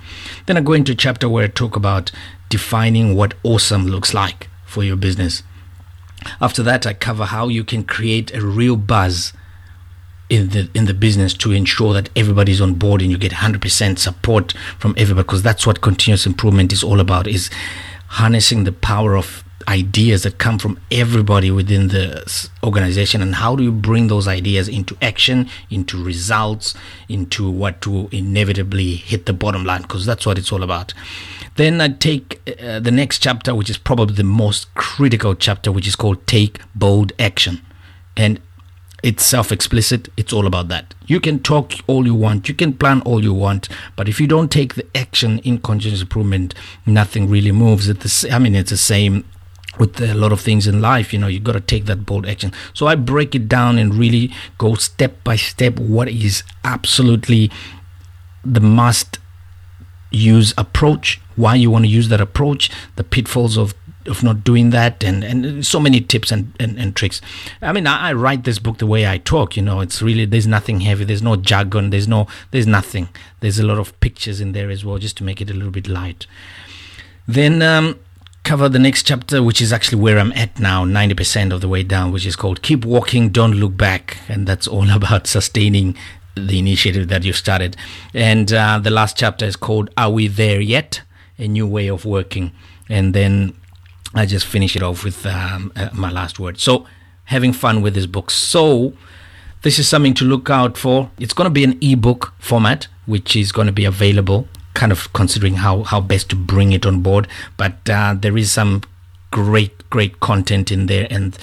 Then 0.45 0.57
I 0.57 0.61
go 0.61 0.73
into 0.73 0.93
a 0.93 0.95
chapter 0.95 1.27
where 1.27 1.45
I 1.45 1.47
talk 1.47 1.75
about 1.75 2.11
defining 2.49 3.15
what 3.15 3.33
awesome 3.43 3.85
looks 3.85 4.13
like 4.13 4.47
for 4.65 4.83
your 4.83 4.95
business. 4.95 5.43
After 6.39 6.63
that, 6.63 6.87
I 6.87 6.93
cover 6.93 7.25
how 7.25 7.49
you 7.49 7.63
can 7.63 7.83
create 7.83 8.33
a 8.33 8.41
real 8.41 8.77
buzz 8.77 9.33
in 10.29 10.49
the 10.49 10.69
in 10.73 10.85
the 10.85 10.93
business 10.93 11.33
to 11.35 11.51
ensure 11.51 11.93
that 11.93 12.09
everybody's 12.15 12.59
on 12.59 12.73
board 12.73 13.01
and 13.01 13.11
you 13.11 13.17
get 13.17 13.31
100% 13.31 13.99
support 13.99 14.53
from 14.79 14.95
everybody 14.97 15.23
because 15.23 15.43
that's 15.43 15.67
what 15.67 15.81
continuous 15.81 16.25
improvement 16.25 16.73
is 16.73 16.83
all 16.83 16.99
about 16.99 17.27
is 17.27 17.51
harnessing 18.07 18.63
the 18.63 18.71
power 18.71 19.15
of 19.15 19.44
ideas 19.67 20.23
that 20.23 20.37
come 20.37 20.59
from 20.59 20.79
everybody 20.91 21.51
within 21.51 21.87
the 21.89 22.49
organization 22.63 23.21
and 23.21 23.35
how 23.35 23.55
do 23.55 23.63
you 23.63 23.71
bring 23.71 24.07
those 24.07 24.27
ideas 24.27 24.67
into 24.67 24.97
action 25.01 25.49
into 25.69 26.01
results 26.03 26.73
into 27.09 27.49
what 27.49 27.81
to 27.81 28.07
inevitably 28.11 28.95
hit 28.95 29.25
the 29.25 29.33
bottom 29.33 29.63
line 29.63 29.81
because 29.81 30.05
that's 30.05 30.25
what 30.25 30.37
it's 30.37 30.51
all 30.51 30.63
about 30.63 30.93
then 31.55 31.81
i 31.81 31.87
take 31.87 32.41
uh, 32.61 32.79
the 32.79 32.91
next 32.91 33.19
chapter 33.19 33.55
which 33.55 33.69
is 33.69 33.77
probably 33.77 34.15
the 34.15 34.23
most 34.23 34.73
critical 34.75 35.33
chapter 35.33 35.71
which 35.71 35.87
is 35.87 35.95
called 35.95 36.25
take 36.27 36.59
bold 36.75 37.11
action 37.19 37.61
and 38.17 38.39
it's 39.03 39.23
self 39.23 39.51
explicit. 39.51 40.09
It's 40.17 40.33
all 40.33 40.47
about 40.47 40.67
that. 40.69 40.95
You 41.05 41.19
can 41.19 41.39
talk 41.39 41.73
all 41.85 42.07
you 42.07 42.15
want, 42.15 42.49
you 42.49 42.55
can 42.55 42.73
plan 42.73 43.01
all 43.01 43.23
you 43.23 43.35
want, 43.35 43.69
but 43.95 44.09
if 44.09 44.19
you 44.19 44.25
don't 44.25 44.51
take 44.51 44.73
the 44.73 44.87
action 44.95 45.37
in 45.39 45.59
continuous 45.59 46.01
improvement, 46.01 46.55
nothing 46.87 47.29
really 47.29 47.51
moves. 47.51 47.87
It's 47.87 48.21
the, 48.23 48.31
I 48.31 48.39
mean, 48.39 48.55
it's 48.55 48.71
the 48.71 48.77
same 48.77 49.23
with 49.79 49.99
a 50.01 50.13
lot 50.13 50.31
of 50.31 50.41
things 50.41 50.67
in 50.67 50.81
life 50.81 51.13
you 51.13 51.19
know 51.19 51.27
you 51.27 51.39
got 51.39 51.53
to 51.53 51.61
take 51.61 51.85
that 51.85 52.05
bold 52.05 52.25
action. 52.25 52.51
So 52.73 52.87
i 52.87 52.95
break 52.95 53.35
it 53.35 53.47
down 53.47 53.77
and 53.77 53.93
really 53.93 54.31
go 54.57 54.75
step 54.75 55.23
by 55.23 55.35
step 55.35 55.79
what 55.79 56.07
is 56.09 56.43
absolutely 56.63 57.51
the 58.43 58.61
must 58.61 59.19
use 60.11 60.53
approach 60.57 61.19
why 61.35 61.55
you 61.55 61.69
want 61.69 61.83
to 61.83 61.89
use 61.89 62.09
that 62.09 62.21
approach 62.21 62.69
the 62.95 63.03
pitfalls 63.03 63.57
of 63.57 63.73
of 64.07 64.21
not 64.23 64.43
doing 64.43 64.69
that 64.69 65.03
and 65.03 65.23
and 65.23 65.65
so 65.65 65.79
many 65.79 65.99
tips 65.99 66.31
and, 66.31 66.53
and, 66.59 66.77
and 66.77 66.95
tricks. 66.95 67.21
I 67.61 67.73
mean 67.73 67.87
I, 67.87 68.09
I 68.09 68.13
write 68.13 68.43
this 68.43 68.59
book 68.59 68.77
the 68.77 68.85
way 68.85 69.07
i 69.07 69.17
talk 69.17 69.57
you 69.57 69.63
know 69.63 69.79
it's 69.81 70.01
really 70.01 70.25
there's 70.25 70.47
nothing 70.47 70.81
heavy 70.81 71.05
there's 71.05 71.23
no 71.23 71.35
jargon 71.35 71.89
there's 71.89 72.07
no 72.07 72.27
there's 72.51 72.67
nothing. 72.67 73.09
There's 73.39 73.59
a 73.59 73.65
lot 73.65 73.77
of 73.77 73.99
pictures 73.99 74.41
in 74.41 74.51
there 74.51 74.69
as 74.69 74.85
well 74.85 74.97
just 74.97 75.17
to 75.17 75.23
make 75.23 75.41
it 75.41 75.49
a 75.49 75.53
little 75.53 75.71
bit 75.71 75.87
light. 75.87 76.27
Then 77.27 77.61
um 77.61 77.99
cover 78.45 78.69
the 78.69 78.79
next 78.79 79.03
chapter, 79.03 79.41
which 79.41 79.59
is 79.59 79.73
actually 79.73 79.99
where 79.99 80.19
I'm 80.19 80.31
at 80.33 80.59
now, 80.59 80.85
90% 80.85 81.51
of 81.51 81.61
the 81.61 81.67
way 81.67 81.81
down, 81.81 82.11
which 82.11 82.25
is 82.25 82.35
called 82.35 82.61
Keep 82.61 82.85
Walking, 82.85 83.29
Don't 83.29 83.55
Look 83.55 83.75
Back. 83.75 84.17
And 84.29 84.47
that's 84.47 84.67
all 84.67 84.89
about 84.99 85.27
sustaining 85.27 85.97
the 86.35 86.59
initiative 86.59 87.07
that 87.09 87.23
you 87.23 87.33
started. 87.33 87.75
And 88.13 88.53
uh, 88.53 88.79
the 88.79 88.91
last 88.91 89.17
chapter 89.17 89.45
is 89.45 89.55
called 89.55 89.89
Are 89.97 90.11
We 90.11 90.27
There 90.27 90.61
Yet? 90.61 91.01
A 91.39 91.47
New 91.47 91.67
Way 91.67 91.87
of 91.87 92.05
Working. 92.05 92.51
And 92.87 93.13
then 93.13 93.55
I 94.13 94.25
just 94.25 94.45
finish 94.45 94.75
it 94.75 94.83
off 94.83 95.03
with 95.03 95.25
um, 95.25 95.73
uh, 95.75 95.89
my 95.91 96.11
last 96.11 96.39
word. 96.39 96.59
So, 96.59 96.85
having 97.25 97.51
fun 97.51 97.81
with 97.81 97.95
this 97.95 98.05
book. 98.05 98.29
So, 98.29 98.93
this 99.63 99.79
is 99.79 99.87
something 99.87 100.13
to 100.13 100.23
look 100.23 100.51
out 100.51 100.77
for. 100.77 101.09
It's 101.17 101.33
going 101.33 101.45
to 101.45 101.53
be 101.53 101.63
an 101.63 101.79
ebook 101.81 102.33
format, 102.37 102.87
which 103.07 103.35
is 103.35 103.51
going 103.51 103.65
to 103.65 103.73
be 103.73 103.85
available, 103.85 104.47
kind 104.75 104.91
of 104.91 105.11
considering 105.13 105.55
how, 105.55 105.83
how 105.83 105.99
best 105.99 106.29
to 106.29 106.35
bring 106.35 106.71
it 106.71 106.85
on 106.85 107.01
board. 107.01 107.27
But 107.57 107.89
uh, 107.89 108.15
there 108.15 108.37
is 108.37 108.51
some 108.51 108.83
great, 109.31 109.89
great 109.89 110.19
content 110.19 110.71
in 110.71 110.85
there. 110.85 111.07
And 111.09 111.35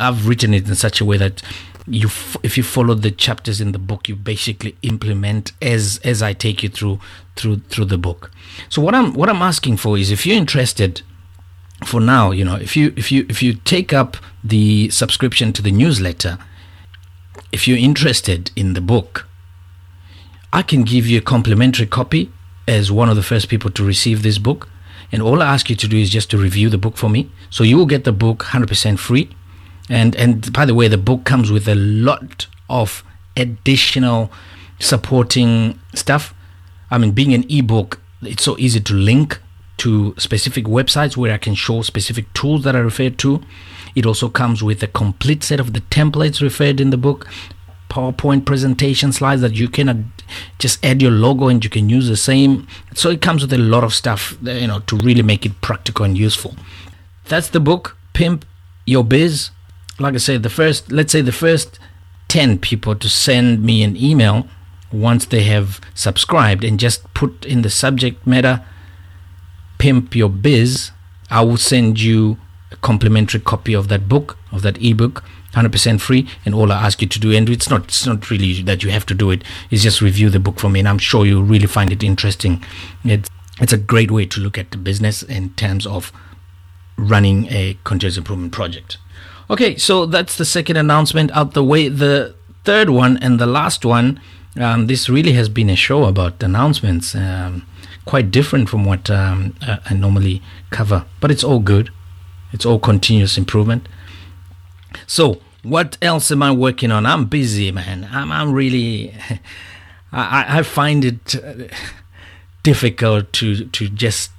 I've 0.00 0.26
written 0.26 0.52
it 0.52 0.66
in 0.66 0.74
such 0.74 1.00
a 1.00 1.04
way 1.04 1.18
that 1.18 1.42
you 1.90 2.08
f- 2.08 2.36
if 2.42 2.56
you 2.56 2.62
follow 2.62 2.94
the 2.94 3.10
chapters 3.10 3.60
in 3.60 3.72
the 3.72 3.78
book 3.78 4.08
you 4.08 4.16
basically 4.16 4.76
implement 4.82 5.52
as 5.62 5.98
as 6.04 6.22
I 6.22 6.32
take 6.34 6.62
you 6.62 6.68
through 6.68 7.00
through 7.34 7.60
through 7.70 7.86
the 7.86 7.96
book 7.96 8.30
so 8.68 8.82
what 8.82 8.94
I'm 8.94 9.14
what 9.14 9.30
I'm 9.30 9.40
asking 9.40 9.78
for 9.78 9.96
is 9.96 10.10
if 10.10 10.26
you're 10.26 10.36
interested 10.36 11.00
for 11.86 12.00
now 12.00 12.30
you 12.30 12.44
know 12.44 12.56
if 12.56 12.76
you 12.76 12.92
if 12.96 13.10
you 13.10 13.24
if 13.28 13.42
you 13.42 13.54
take 13.54 13.94
up 13.94 14.18
the 14.44 14.90
subscription 14.90 15.52
to 15.54 15.62
the 15.62 15.70
newsletter 15.70 16.36
if 17.52 17.66
you're 17.66 17.78
interested 17.78 18.50
in 18.54 18.74
the 18.74 18.82
book 18.82 19.26
I 20.52 20.62
can 20.62 20.82
give 20.82 21.06
you 21.06 21.18
a 21.18 21.22
complimentary 21.22 21.86
copy 21.86 22.30
as 22.68 22.92
one 22.92 23.08
of 23.08 23.16
the 23.16 23.22
first 23.22 23.48
people 23.48 23.70
to 23.72 23.84
receive 23.84 24.22
this 24.22 24.38
book 24.38 24.68
and 25.10 25.20
all 25.22 25.42
I 25.42 25.46
ask 25.46 25.68
you 25.68 25.76
to 25.76 25.88
do 25.88 25.96
is 25.96 26.10
just 26.10 26.30
to 26.30 26.38
review 26.38 26.70
the 26.70 26.78
book 26.78 26.96
for 26.96 27.10
me 27.10 27.28
so 27.50 27.64
you 27.64 27.76
will 27.76 27.86
get 27.86 28.04
the 28.04 28.12
book 28.12 28.44
100% 28.44 28.98
free 28.98 29.28
and 29.88 30.14
and 30.16 30.52
by 30.52 30.64
the 30.64 30.74
way, 30.74 30.88
the 30.88 30.98
book 30.98 31.24
comes 31.24 31.50
with 31.50 31.68
a 31.68 31.74
lot 31.74 32.46
of 32.68 33.02
additional 33.36 34.30
supporting 34.78 35.80
stuff. 35.94 36.34
I 36.90 36.98
mean, 36.98 37.12
being 37.12 37.34
an 37.34 37.44
ebook, 37.48 38.00
it's 38.22 38.44
so 38.44 38.56
easy 38.58 38.80
to 38.80 38.94
link 38.94 39.40
to 39.78 40.14
specific 40.18 40.64
websites 40.64 41.16
where 41.16 41.32
I 41.32 41.38
can 41.38 41.54
show 41.54 41.82
specific 41.82 42.32
tools 42.34 42.64
that 42.64 42.74
I 42.74 42.80
referred 42.80 43.18
to. 43.18 43.42
It 43.94 44.04
also 44.04 44.28
comes 44.28 44.62
with 44.62 44.82
a 44.82 44.86
complete 44.86 45.42
set 45.42 45.60
of 45.60 45.72
the 45.72 45.80
templates 45.80 46.42
referred 46.42 46.80
in 46.80 46.90
the 46.90 46.96
book, 46.96 47.26
PowerPoint 47.88 48.44
presentation 48.44 49.12
slides 49.12 49.40
that 49.42 49.54
you 49.54 49.68
can 49.68 50.12
just 50.58 50.84
add 50.84 51.00
your 51.00 51.10
logo 51.10 51.48
and 51.48 51.64
you 51.64 51.70
can 51.70 51.88
use 51.88 52.08
the 52.08 52.16
same. 52.16 52.66
So 52.94 53.10
it 53.10 53.22
comes 53.22 53.42
with 53.42 53.52
a 53.52 53.58
lot 53.58 53.84
of 53.84 53.94
stuff, 53.94 54.36
uh, 54.46 54.50
you 54.50 54.66
know, 54.66 54.80
to 54.80 54.96
really 54.96 55.22
make 55.22 55.46
it 55.46 55.60
practical 55.60 56.04
and 56.04 56.16
useful. 56.16 56.54
That's 57.26 57.48
the 57.48 57.60
book, 57.60 57.96
Pimp 58.12 58.44
Your 58.86 59.04
Biz 59.04 59.50
like 59.98 60.14
I 60.14 60.18
said, 60.18 60.42
the 60.42 60.50
first, 60.50 60.92
let's 60.92 61.12
say 61.12 61.20
the 61.20 61.32
first 61.32 61.78
10 62.28 62.58
people 62.58 62.94
to 62.94 63.08
send 63.08 63.62
me 63.62 63.82
an 63.82 63.96
email 63.96 64.46
once 64.92 65.26
they 65.26 65.42
have 65.44 65.80
subscribed 65.94 66.64
and 66.64 66.78
just 66.78 67.12
put 67.14 67.44
in 67.44 67.62
the 67.62 67.70
subject 67.70 68.26
matter 68.26 68.64
pimp 69.76 70.16
your 70.16 70.30
biz 70.30 70.92
i 71.30 71.42
will 71.42 71.58
send 71.58 72.00
you 72.00 72.38
a 72.72 72.76
complimentary 72.76 73.38
copy 73.38 73.74
of 73.74 73.88
that 73.88 74.08
book 74.08 74.38
of 74.50 74.62
that 74.62 74.82
ebook 74.82 75.22
100% 75.52 76.00
free 76.00 76.28
and 76.44 76.54
all 76.54 76.70
i 76.70 76.86
ask 76.86 77.00
you 77.00 77.08
to 77.08 77.18
do 77.18 77.32
and 77.32 77.48
it's 77.48 77.70
not 77.70 77.84
it's 77.84 78.06
not 78.06 78.30
really 78.30 78.62
that 78.62 78.82
you 78.82 78.90
have 78.90 79.06
to 79.06 79.14
do 79.14 79.30
it 79.30 79.42
is 79.70 79.82
just 79.82 80.02
review 80.02 80.28
the 80.28 80.38
book 80.38 80.60
for 80.60 80.68
me 80.68 80.78
and 80.78 80.88
i'm 80.88 80.98
sure 80.98 81.24
you'll 81.24 81.42
really 81.42 81.66
find 81.66 81.90
it 81.90 82.02
interesting 82.02 82.62
it's 83.04 83.30
it's 83.60 83.72
a 83.72 83.78
great 83.78 84.10
way 84.10 84.26
to 84.26 84.40
look 84.40 84.58
at 84.58 84.70
the 84.70 84.76
business 84.76 85.22
in 85.22 85.50
terms 85.54 85.86
of 85.86 86.12
running 86.96 87.46
a 87.50 87.78
continuous 87.84 88.18
improvement 88.18 88.52
project 88.52 88.98
Okay, 89.50 89.76
so 89.78 90.04
that's 90.04 90.36
the 90.36 90.44
second 90.44 90.76
announcement 90.76 91.30
out 91.32 91.54
the 91.54 91.64
way. 91.64 91.88
The 91.88 92.34
third 92.64 92.90
one 92.90 93.16
and 93.16 93.40
the 93.40 93.46
last 93.46 93.82
one, 93.82 94.20
um, 94.60 94.88
this 94.88 95.08
really 95.08 95.32
has 95.32 95.48
been 95.48 95.70
a 95.70 95.76
show 95.76 96.04
about 96.04 96.42
announcements, 96.42 97.14
um, 97.14 97.66
quite 98.04 98.30
different 98.30 98.68
from 98.68 98.84
what 98.84 99.08
um, 99.08 99.54
I 99.62 99.94
normally 99.94 100.42
cover, 100.68 101.06
but 101.20 101.30
it's 101.30 101.42
all 101.42 101.60
good. 101.60 101.90
It's 102.52 102.66
all 102.66 102.78
continuous 102.78 103.38
improvement. 103.38 103.88
So, 105.08 105.40
what 105.62 105.96
else 106.02 106.30
am 106.30 106.42
I 106.42 106.52
working 106.52 106.92
on? 106.92 107.06
I'm 107.06 107.24
busy, 107.24 107.72
man. 107.72 108.06
I'm, 108.12 108.30
I'm 108.30 108.52
really, 108.52 109.14
I, 110.12 110.58
I 110.58 110.62
find 110.62 111.02
it 111.02 111.34
uh, 111.34 111.74
difficult 112.62 113.32
to, 113.32 113.64
to 113.64 113.88
just 113.88 114.30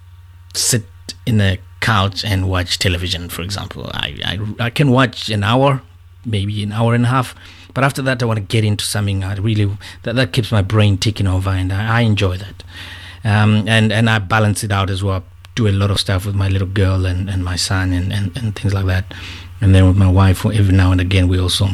sit 0.54 0.86
in 1.26 1.42
a 1.42 1.58
couch 1.80 2.24
and 2.24 2.48
watch 2.48 2.78
television, 2.78 3.30
for 3.30 3.42
example. 3.42 3.90
I, 3.96 4.20
I, 4.24 4.66
I 4.66 4.70
can 4.70 4.92
watch 4.92 5.30
an 5.30 5.44
hour, 5.44 5.82
maybe 6.24 6.62
an 6.62 6.72
hour 6.72 6.94
and 6.94 7.06
a 7.06 7.10
half, 7.10 7.34
but 7.74 7.84
after 7.84 8.04
that, 8.04 8.22
I 8.22 8.28
want 8.28 8.38
to 8.38 8.46
get 8.46 8.64
into 8.64 8.86
something 8.86 9.24
I 9.24 9.36
really 9.38 9.76
that, 10.04 10.16
that 10.16 10.34
keeps 10.34 10.52
my 10.52 10.62
brain 10.62 11.00
ticking 11.00 11.28
over, 11.28 11.50
and 11.50 11.74
I, 11.74 12.00
I 12.00 12.02
enjoy 12.02 12.38
that. 12.38 12.64
Um, 13.24 13.68
and 13.68 13.92
and 13.92 14.08
I 14.10 14.20
balance 14.20 14.64
it 14.64 14.72
out 14.72 14.90
as 14.90 15.04
well. 15.04 15.24
Do 15.56 15.68
a 15.68 15.72
lot 15.72 15.90
of 15.92 16.00
stuff 16.00 16.26
with 16.26 16.36
my 16.36 16.48
little 16.48 16.68
girl 16.68 17.06
and, 17.06 17.30
and 17.30 17.44
my 17.44 17.56
son 17.56 17.92
and, 17.92 18.14
and, 18.14 18.38
and 18.38 18.56
things 18.56 18.74
like 18.74 18.86
that. 18.86 19.14
And 19.62 19.76
then 19.76 19.88
with 19.88 19.98
my 19.98 20.10
wife, 20.10 20.46
every 20.46 20.76
now 20.76 20.92
and 20.92 21.02
again, 21.02 21.28
we 21.28 21.40
also 21.40 21.70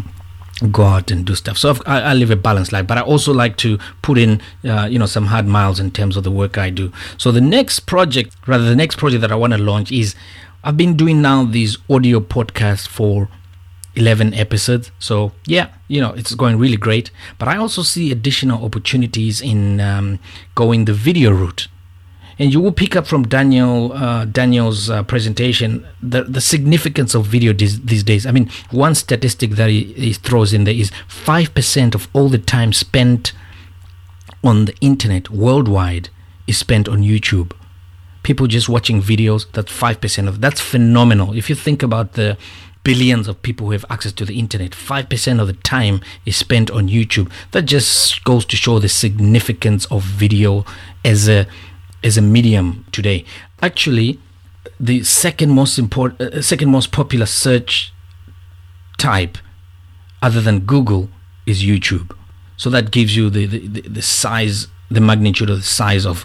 go 0.72 0.84
out 0.84 1.12
and 1.12 1.26
do 1.26 1.36
stuff. 1.36 1.58
So 1.58 1.76
I, 1.86 2.02
I, 2.02 2.14
live 2.14 2.32
a 2.32 2.36
balanced 2.36 2.72
life, 2.72 2.88
but 2.88 2.98
I 2.98 3.02
also 3.02 3.34
like 3.34 3.58
to 3.58 3.78
put 4.02 4.18
in, 4.18 4.42
uh, 4.64 4.88
you 4.90 4.98
know, 4.98 5.06
some 5.06 5.26
hard 5.26 5.48
miles 5.48 5.80
in 5.80 5.92
terms 5.92 6.16
of 6.16 6.24
the 6.24 6.32
work 6.32 6.58
I 6.58 6.70
do. 6.70 6.94
So 7.18 7.32
the 7.32 7.42
next 7.42 7.82
project, 7.82 8.36
rather 8.48 8.64
the 8.64 8.76
next 8.76 8.98
project 8.98 9.22
that 9.22 9.32
I 9.32 9.36
want 9.36 9.54
to 9.54 9.60
launch 9.60 9.92
is, 9.92 10.16
I've 10.64 10.78
been 10.78 10.96
doing 10.96 11.22
now 11.22 11.44
these 11.44 11.78
audio 11.90 12.22
podcasts 12.22 12.88
for 12.88 13.28
11 13.96 14.34
episodes. 14.34 14.92
So 14.98 15.34
yeah, 15.46 15.70
you 15.88 16.00
know, 16.00 16.14
it's 16.14 16.34
going 16.36 16.58
really 16.58 16.78
great. 16.78 17.12
But 17.38 17.50
I 17.50 17.58
also 17.58 17.82
see 17.82 18.12
additional 18.12 18.64
opportunities 18.64 19.42
in 19.42 19.82
um, 19.82 20.20
going 20.56 20.86
the 20.86 20.94
video 20.94 21.32
route 21.32 21.68
and 22.38 22.52
you 22.52 22.60
will 22.60 22.72
pick 22.72 22.96
up 22.96 23.08
from 23.08 23.24
Daniel 23.24 23.94
uh, 23.94 24.26
Daniel's 24.26 24.90
uh, 24.90 25.04
presentation 25.04 25.86
the, 26.02 26.24
the 26.24 26.42
significance 26.42 27.16
of 27.16 27.26
video 27.26 27.54
these, 27.54 27.82
these 27.82 28.04
days. 28.04 28.26
I 28.26 28.32
mean, 28.32 28.50
one 28.72 28.96
statistic 28.96 29.52
that 29.52 29.70
he, 29.70 29.94
he 29.94 30.14
throws 30.14 30.54
in 30.54 30.66
there 30.66 30.74
is 30.74 30.92
five 31.08 31.54
percent 31.54 31.96
of 31.96 32.08
all 32.14 32.30
the 32.30 32.38
time 32.38 32.74
spent 32.74 33.34
on 34.44 34.66
the 34.66 34.76
internet 34.82 35.30
worldwide 35.30 36.10
is 36.48 36.58
spent 36.58 36.88
on 36.88 37.00
YouTube. 37.00 37.54
People 38.24 38.48
just 38.48 38.68
watching 38.68 39.02
videos. 39.02 39.46
That's 39.54 39.72
five 39.72 40.02
percent 40.02 40.28
of 40.28 40.42
that's 40.42 40.60
phenomenal. 40.60 41.36
If 41.36 41.50
you 41.50 41.56
think 41.56 41.84
about 41.84 42.14
the 42.14 42.38
billions 42.84 43.28
of 43.28 43.42
people 43.42 43.66
who 43.66 43.72
have 43.72 43.86
access 43.90 44.14
to 44.14 44.24
the 44.24 44.38
internet, 44.40 44.72
5% 44.72 45.42
of 45.42 45.48
the 45.48 45.54
time 45.54 46.00
is 46.26 46.38
spent 46.38 46.70
on 46.70 46.88
YouTube. 46.88 47.32
That 47.52 47.64
just 47.64 48.24
goes 48.24 48.46
to 48.46 48.56
show 48.56 48.78
the 48.78 48.88
significance 48.88 49.86
of 49.88 50.04
video 50.04 50.66
as 51.04 51.28
a 51.28 51.48
as 52.06 52.18
a 52.18 52.22
medium 52.22 52.86
today. 52.92 53.26
Actually, 53.62 54.20
the 54.80 55.04
second 55.04 55.52
most 55.52 55.78
important, 55.80 56.22
uh, 56.22 56.42
second 56.42 56.70
most 56.70 56.92
popular 56.92 57.26
search 57.26 57.92
type, 58.98 59.38
other 60.22 60.40
than 60.40 60.60
Google, 60.60 61.10
is 61.46 61.64
YouTube. 61.64 62.16
So 62.58 62.70
that 62.70 62.92
gives 62.92 63.18
you 63.18 63.30
the, 63.30 63.46
the, 63.48 63.82
the 63.82 64.02
size, 64.02 64.68
the 64.90 65.02
magnitude 65.02 65.50
of 65.50 65.58
the 65.58 65.64
size 65.64 66.06
of, 66.06 66.24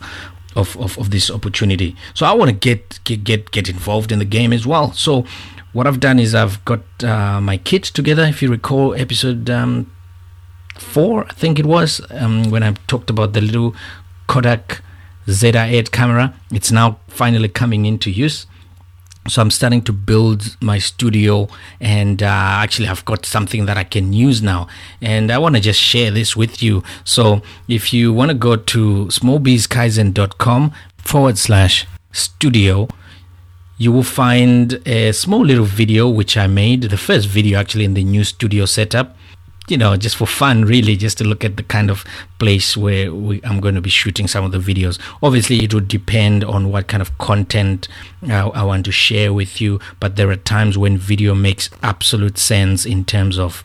of, 0.55 0.77
of, 0.77 0.99
of 0.99 1.11
this 1.11 1.31
opportunity. 1.31 1.97
So 2.15 2.27
I 2.27 2.33
want 2.33 2.51
to 2.51 2.57
get, 2.57 3.01
get 3.05 3.25
get 3.25 3.51
get 3.51 3.69
involved 3.69 4.13
in 4.13 4.19
the 4.19 4.25
game 4.39 4.53
as 4.53 4.67
well. 4.67 4.93
So 4.93 5.25
what 5.73 5.87
I've 5.87 6.01
done 6.01 6.19
is 6.19 6.35
I've 6.35 6.65
got 6.65 6.83
uh, 7.03 7.41
my 7.41 7.57
kit 7.57 7.85
together. 7.85 8.25
If 8.25 8.43
you 8.43 8.51
recall, 8.51 8.95
episode 8.95 9.49
um, 9.49 9.91
four, 10.79 11.25
I 11.25 11.33
think 11.33 11.59
it 11.59 11.67
was, 11.67 12.01
um, 12.11 12.51
when 12.51 12.63
I 12.63 12.73
talked 12.87 13.11
about 13.11 13.33
the 13.33 13.41
little 13.41 13.75
Kodak 14.27 14.83
ZI8 15.27 15.91
camera. 15.91 16.35
It's 16.51 16.73
now 16.73 16.99
finally 17.09 17.49
coming 17.49 17.87
into 17.87 18.11
use. 18.11 18.47
So 19.29 19.43
I'm 19.43 19.51
starting 19.51 19.83
to 19.83 19.93
build 19.93 20.57
my 20.63 20.79
studio, 20.79 21.47
and 21.79 22.23
uh, 22.23 22.27
actually, 22.27 22.89
I've 22.89 23.05
got 23.05 23.27
something 23.27 23.67
that 23.67 23.77
I 23.77 23.85
can 23.85 24.15
use 24.15 24.41
now, 24.41 24.67
and 25.03 25.31
I 25.31 25.37
want 25.37 25.57
to 25.57 25.61
just 25.61 25.79
share 25.79 26.11
this 26.11 26.35
with 26.35 26.63
you. 26.63 26.83
So 27.05 27.43
if 27.69 27.93
you 27.93 28.15
want 28.15 28.31
to 28.31 28.35
go 28.35 28.57
to 28.57 29.07
smallbizkaizen.com 29.07 30.73
forward 30.97 31.37
slash 31.37 31.87
studio, 32.13 32.89
you 33.77 33.93
will 33.93 34.03
find 34.03 34.81
a 34.87 35.13
small 35.13 35.45
little 35.45 35.65
video 35.65 36.09
which 36.09 36.37
I 36.37 36.47
made, 36.47 36.83
the 36.85 36.97
first 36.97 37.29
video 37.29 37.59
actually 37.59 37.85
in 37.85 37.95
the 37.95 38.05
new 38.05 38.25
studio 38.25 38.65
setup 38.65 39.17
you 39.71 39.79
know, 39.79 39.97
just 39.97 40.17
for 40.17 40.27
fun, 40.27 40.65
really, 40.65 40.97
just 40.97 41.19
to 41.19 41.25
look 41.25 41.45
at 41.45 41.57
the 41.57 41.63
kind 41.63 41.91
of 41.91 42.05
place 42.39 42.77
where 42.77 43.15
we, 43.15 43.41
I'm 43.45 43.61
going 43.61 43.75
to 43.75 43.81
be 43.81 43.91
shooting 43.91 44.27
some 44.27 44.45
of 44.45 44.53
the 44.53 44.59
videos. 44.59 44.99
Obviously, 45.23 45.63
it 45.63 45.73
would 45.73 45.89
depend 45.89 46.45
on 46.45 46.71
what 46.71 46.89
kind 46.89 47.01
of 47.01 47.17
content 47.19 47.89
uh, 48.29 48.49
I 48.49 48.65
want 48.65 48.85
to 48.87 48.93
share 48.93 49.33
with 49.33 49.61
you, 49.61 49.81
but 50.01 50.17
there 50.17 50.31
are 50.31 50.37
times 50.37 50.77
when 50.77 50.99
video 50.99 51.35
makes 51.35 51.71
absolute 51.83 52.39
sense 52.39 52.85
in 52.85 53.05
terms 53.05 53.39
of 53.39 53.63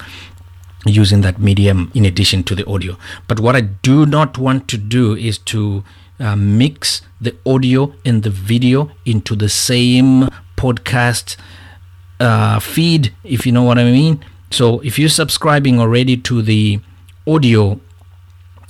using 0.85 1.21
that 1.21 1.39
medium 1.39 1.91
in 1.95 2.05
addition 2.05 2.43
to 2.43 2.55
the 2.55 2.65
audio. 2.67 2.95
But 3.27 3.39
what 3.39 3.55
I 3.55 3.61
do 3.61 4.05
not 4.05 4.37
want 4.37 4.67
to 4.67 4.77
do 4.77 5.15
is 5.15 5.39
to 5.39 5.83
uh, 6.19 6.35
mix 6.35 7.01
the 7.19 7.35
audio 7.45 7.93
and 8.05 8.21
the 8.21 8.29
video 8.29 8.91
into 9.05 9.35
the 9.35 9.49
same 9.49 10.29
podcast 10.55 11.35
uh, 12.19 12.59
feed, 12.59 13.13
if 13.23 13.45
you 13.45 13.51
know 13.51 13.63
what 13.63 13.79
I 13.79 13.85
mean 13.85 14.23
so 14.51 14.79
if 14.81 14.97
you're 14.99 15.09
subscribing 15.09 15.79
already 15.79 16.17
to 16.17 16.41
the 16.41 16.79
audio 17.27 17.79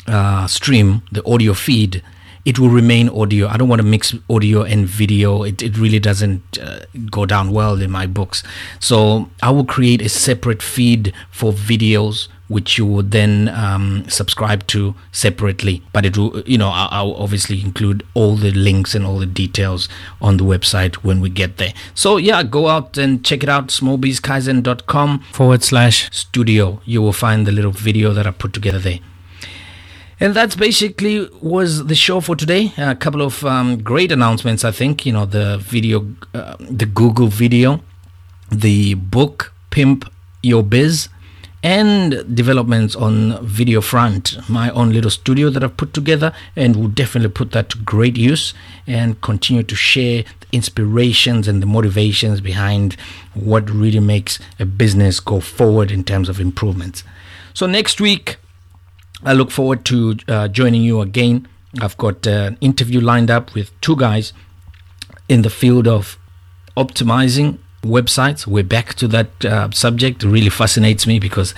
uh, 0.07 0.47
stream, 0.47 1.01
the 1.11 1.25
audio 1.25 1.53
feed, 1.53 2.01
it 2.45 2.59
will 2.59 2.69
remain 2.69 3.09
audio. 3.09 3.47
I 3.47 3.57
don't 3.57 3.67
want 3.67 3.81
to 3.81 3.88
mix 3.88 4.13
audio 4.29 4.61
and 4.61 4.88
video. 4.88 5.43
It, 5.43 5.63
it 5.63 5.77
really 5.77 5.99
doesn't 5.99 6.59
uh, 6.59 6.81
go 7.09 7.25
down 7.25 7.51
well 7.51 7.81
in 7.81 7.89
my 7.89 8.05
books. 8.05 8.43
So 8.79 9.29
I 9.41 9.49
will 9.49 9.65
create 9.65 10.01
a 10.01 10.09
separate 10.09 10.61
feed 10.61 11.11
for 11.31 11.51
videos 11.51 12.27
which 12.47 12.77
you 12.77 12.86
would 12.86 13.12
then 13.12 13.49
um, 13.49 14.05
subscribe 14.08 14.67
to 14.67 14.95
separately. 15.12 15.81
But 15.93 16.05
it 16.05 16.17
will, 16.17 16.41
you 16.41 16.58
know, 16.58 16.69
I'll, 16.69 16.89
I'll, 16.91 17.15
obviously 17.15 17.62
include 17.62 18.03
all 18.13 18.36
the 18.36 18.51
links 18.51 18.93
and 18.93 19.05
all 19.05 19.19
the 19.19 19.25
details 19.25 19.89
on 20.21 20.38
the 20.38 20.43
website 20.43 20.95
when 20.95 21.21
we 21.21 21.29
get 21.29 21.58
there. 21.58 21.73
So 21.93 22.17
yeah, 22.17 22.43
go 22.43 22.67
out 22.67 22.97
and 22.97 23.23
check 23.25 23.41
it 23.41 23.49
out, 23.49 23.67
smallbizkaizen.com 23.67 25.19
forward 25.31 25.63
slash 25.63 26.10
studio. 26.12 26.81
You 26.86 27.01
will 27.01 27.13
find 27.13 27.47
the 27.47 27.51
little 27.51 27.71
video 27.71 28.13
that 28.13 28.27
I 28.27 28.31
put 28.31 28.53
together 28.53 28.79
there. 28.79 28.99
And 30.19 30.34
that's 30.34 30.55
basically 30.55 31.29
was 31.41 31.88
the 31.88 31.95
show 31.95 32.21
for 32.21 32.36
today. 32.36 32.71
A 32.77 32.95
couple 32.95 33.21
of 33.21 33.43
um, 33.43 33.81
great 33.81 34.12
announcements, 34.12 34.63
I 34.63 34.71
think. 34.71 35.05
You 35.05 35.12
know, 35.12 35.25
the 35.25 35.58
video, 35.58 36.08
uh, 36.34 36.55
the 36.60 36.86
Google 36.86 37.27
video, 37.27 37.81
the 38.49 38.93
book 38.93 39.53
Pimp 39.71 40.10
Your 40.41 40.63
Biz, 40.63 41.10
and 41.65 42.36
developments 42.36 42.95
on 42.95 43.43
video 43.43 43.82
front. 43.82 44.38
My 44.47 44.69
own 44.69 44.93
little 44.93 45.10
studio 45.10 45.49
that 45.49 45.63
I've 45.63 45.75
put 45.75 45.95
together, 45.95 46.32
and 46.56 46.75
will 46.75 46.89
definitely 46.89 47.32
put 47.32 47.54
that 47.54 47.69
to 47.69 47.80
great 47.80 48.15
use 48.15 48.54
and 48.86 49.19
continue 49.21 49.63
to 49.63 49.75
share 49.75 50.21
the 50.41 50.47
inspirations 50.51 51.47
and 51.47 51.63
the 51.63 51.65
motivations 51.65 52.39
behind 52.39 52.95
what 53.34 53.67
really 53.67 53.99
makes 53.99 54.38
a 54.60 54.65
business 54.65 55.19
go 55.19 55.39
forward 55.39 55.89
in 55.89 56.04
terms 56.04 56.30
of 56.30 56.39
improvements. 56.39 57.04
So 57.56 57.65
next 57.65 57.99
week 57.99 58.38
I 59.23 59.34
look 59.34 59.49
forward 59.49 59.86
to 59.86 60.17
uh, 60.28 60.47
joining 60.49 60.84
you 60.84 61.01
again. 61.01 61.47
I've 61.82 61.97
got 61.97 62.28
an 62.28 62.60
interview 62.62 63.01
lined 63.01 63.32
up 63.32 63.56
with 63.56 63.71
two 63.82 63.95
guys 63.95 64.34
in 65.28 65.41
the 65.41 65.49
field 65.49 65.88
of 65.88 66.19
optimizing 66.78 67.58
websites. 67.85 68.47
We're 68.47 68.63
back 68.63 68.95
to 68.95 69.07
that 69.09 69.45
uh, 69.45 69.71
subject. 69.71 70.23
It 70.23 70.29
really 70.29 70.49
fascinates 70.49 71.07
me 71.07 71.19
because 71.19 71.53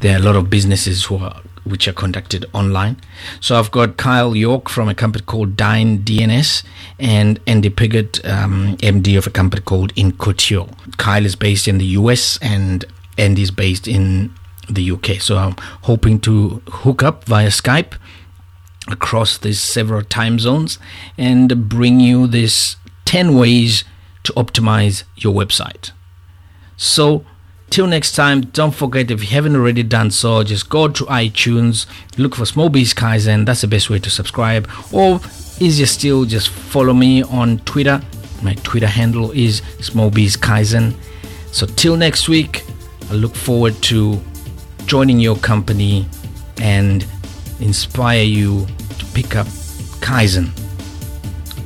there 0.00 0.16
are 0.16 0.20
a 0.20 0.22
lot 0.22 0.36
of 0.36 0.50
businesses 0.50 1.04
who 1.04 1.16
are 1.16 1.40
which 1.66 1.88
are 1.88 1.92
conducted 1.92 2.46
online. 2.52 2.96
So 3.40 3.58
I've 3.58 3.72
got 3.72 3.96
Kyle 3.96 4.36
York 4.36 4.68
from 4.68 4.88
a 4.88 4.94
company 4.94 5.24
called 5.24 5.56
Dyn 5.56 6.04
DNS 6.04 6.62
and 7.00 7.40
Andy 7.46 7.70
Piggott, 7.70 8.24
um, 8.24 8.76
MD 8.76 9.18
of 9.18 9.26
a 9.26 9.30
company 9.30 9.62
called 9.62 9.92
Incutio. 9.96 10.72
Kyle 10.96 11.26
is 11.26 11.34
based 11.34 11.66
in 11.66 11.78
the 11.78 11.86
US 11.86 12.38
and 12.40 12.84
Andy 13.18 13.42
is 13.42 13.50
based 13.50 13.88
in 13.88 14.32
the 14.70 14.92
UK. 14.92 15.20
So 15.20 15.36
I'm 15.38 15.56
hoping 15.82 16.20
to 16.20 16.62
hook 16.68 17.02
up 17.02 17.24
via 17.24 17.48
Skype 17.48 17.94
across 18.88 19.38
these 19.38 19.60
several 19.60 20.02
time 20.02 20.38
zones 20.38 20.78
and 21.18 21.68
bring 21.68 21.98
you 21.98 22.28
this 22.28 22.76
10 23.06 23.36
ways 23.36 23.84
to 24.26 24.32
optimize 24.32 25.04
your 25.16 25.32
website. 25.32 25.92
So 26.76 27.24
till 27.70 27.86
next 27.86 28.12
time, 28.12 28.42
don't 28.42 28.74
forget 28.74 29.10
if 29.10 29.22
you 29.22 29.28
haven't 29.28 29.54
already 29.54 29.82
done 29.82 30.10
so, 30.10 30.42
just 30.42 30.68
go 30.68 30.88
to 30.88 31.04
iTunes, 31.04 31.86
look 32.18 32.34
for 32.34 32.44
Small 32.44 32.68
Biz 32.68 32.92
Kaizen. 32.92 33.46
That's 33.46 33.60
the 33.60 33.68
best 33.68 33.88
way 33.88 33.98
to 34.00 34.10
subscribe. 34.10 34.68
Or 34.92 35.20
easier 35.60 35.86
still, 35.86 36.24
just 36.24 36.48
follow 36.48 36.92
me 36.92 37.22
on 37.22 37.58
Twitter. 37.60 38.02
My 38.42 38.54
Twitter 38.54 38.88
handle 38.88 39.30
is 39.30 39.62
Small 39.80 40.10
Biz 40.10 40.36
Kaizen. 40.36 40.94
So 41.52 41.66
till 41.66 41.96
next 41.96 42.28
week, 42.28 42.64
I 43.10 43.14
look 43.14 43.34
forward 43.34 43.74
to 43.82 44.20
joining 44.86 45.20
your 45.20 45.36
company 45.36 46.06
and 46.60 47.06
inspire 47.60 48.24
you 48.24 48.66
to 48.98 49.04
pick 49.14 49.36
up 49.36 49.46
Kaizen 50.00 50.50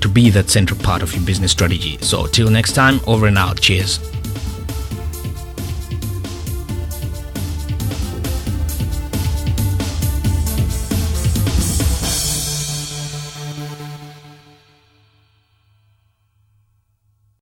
to 0.00 0.08
be 0.08 0.30
that 0.30 0.50
central 0.50 0.80
part 0.80 1.02
of 1.02 1.14
your 1.14 1.24
business 1.24 1.52
strategy. 1.52 1.98
So, 2.00 2.26
till 2.26 2.50
next 2.50 2.72
time, 2.72 3.00
over 3.06 3.26
and 3.26 3.38
out. 3.38 3.60
Cheers. 3.60 4.19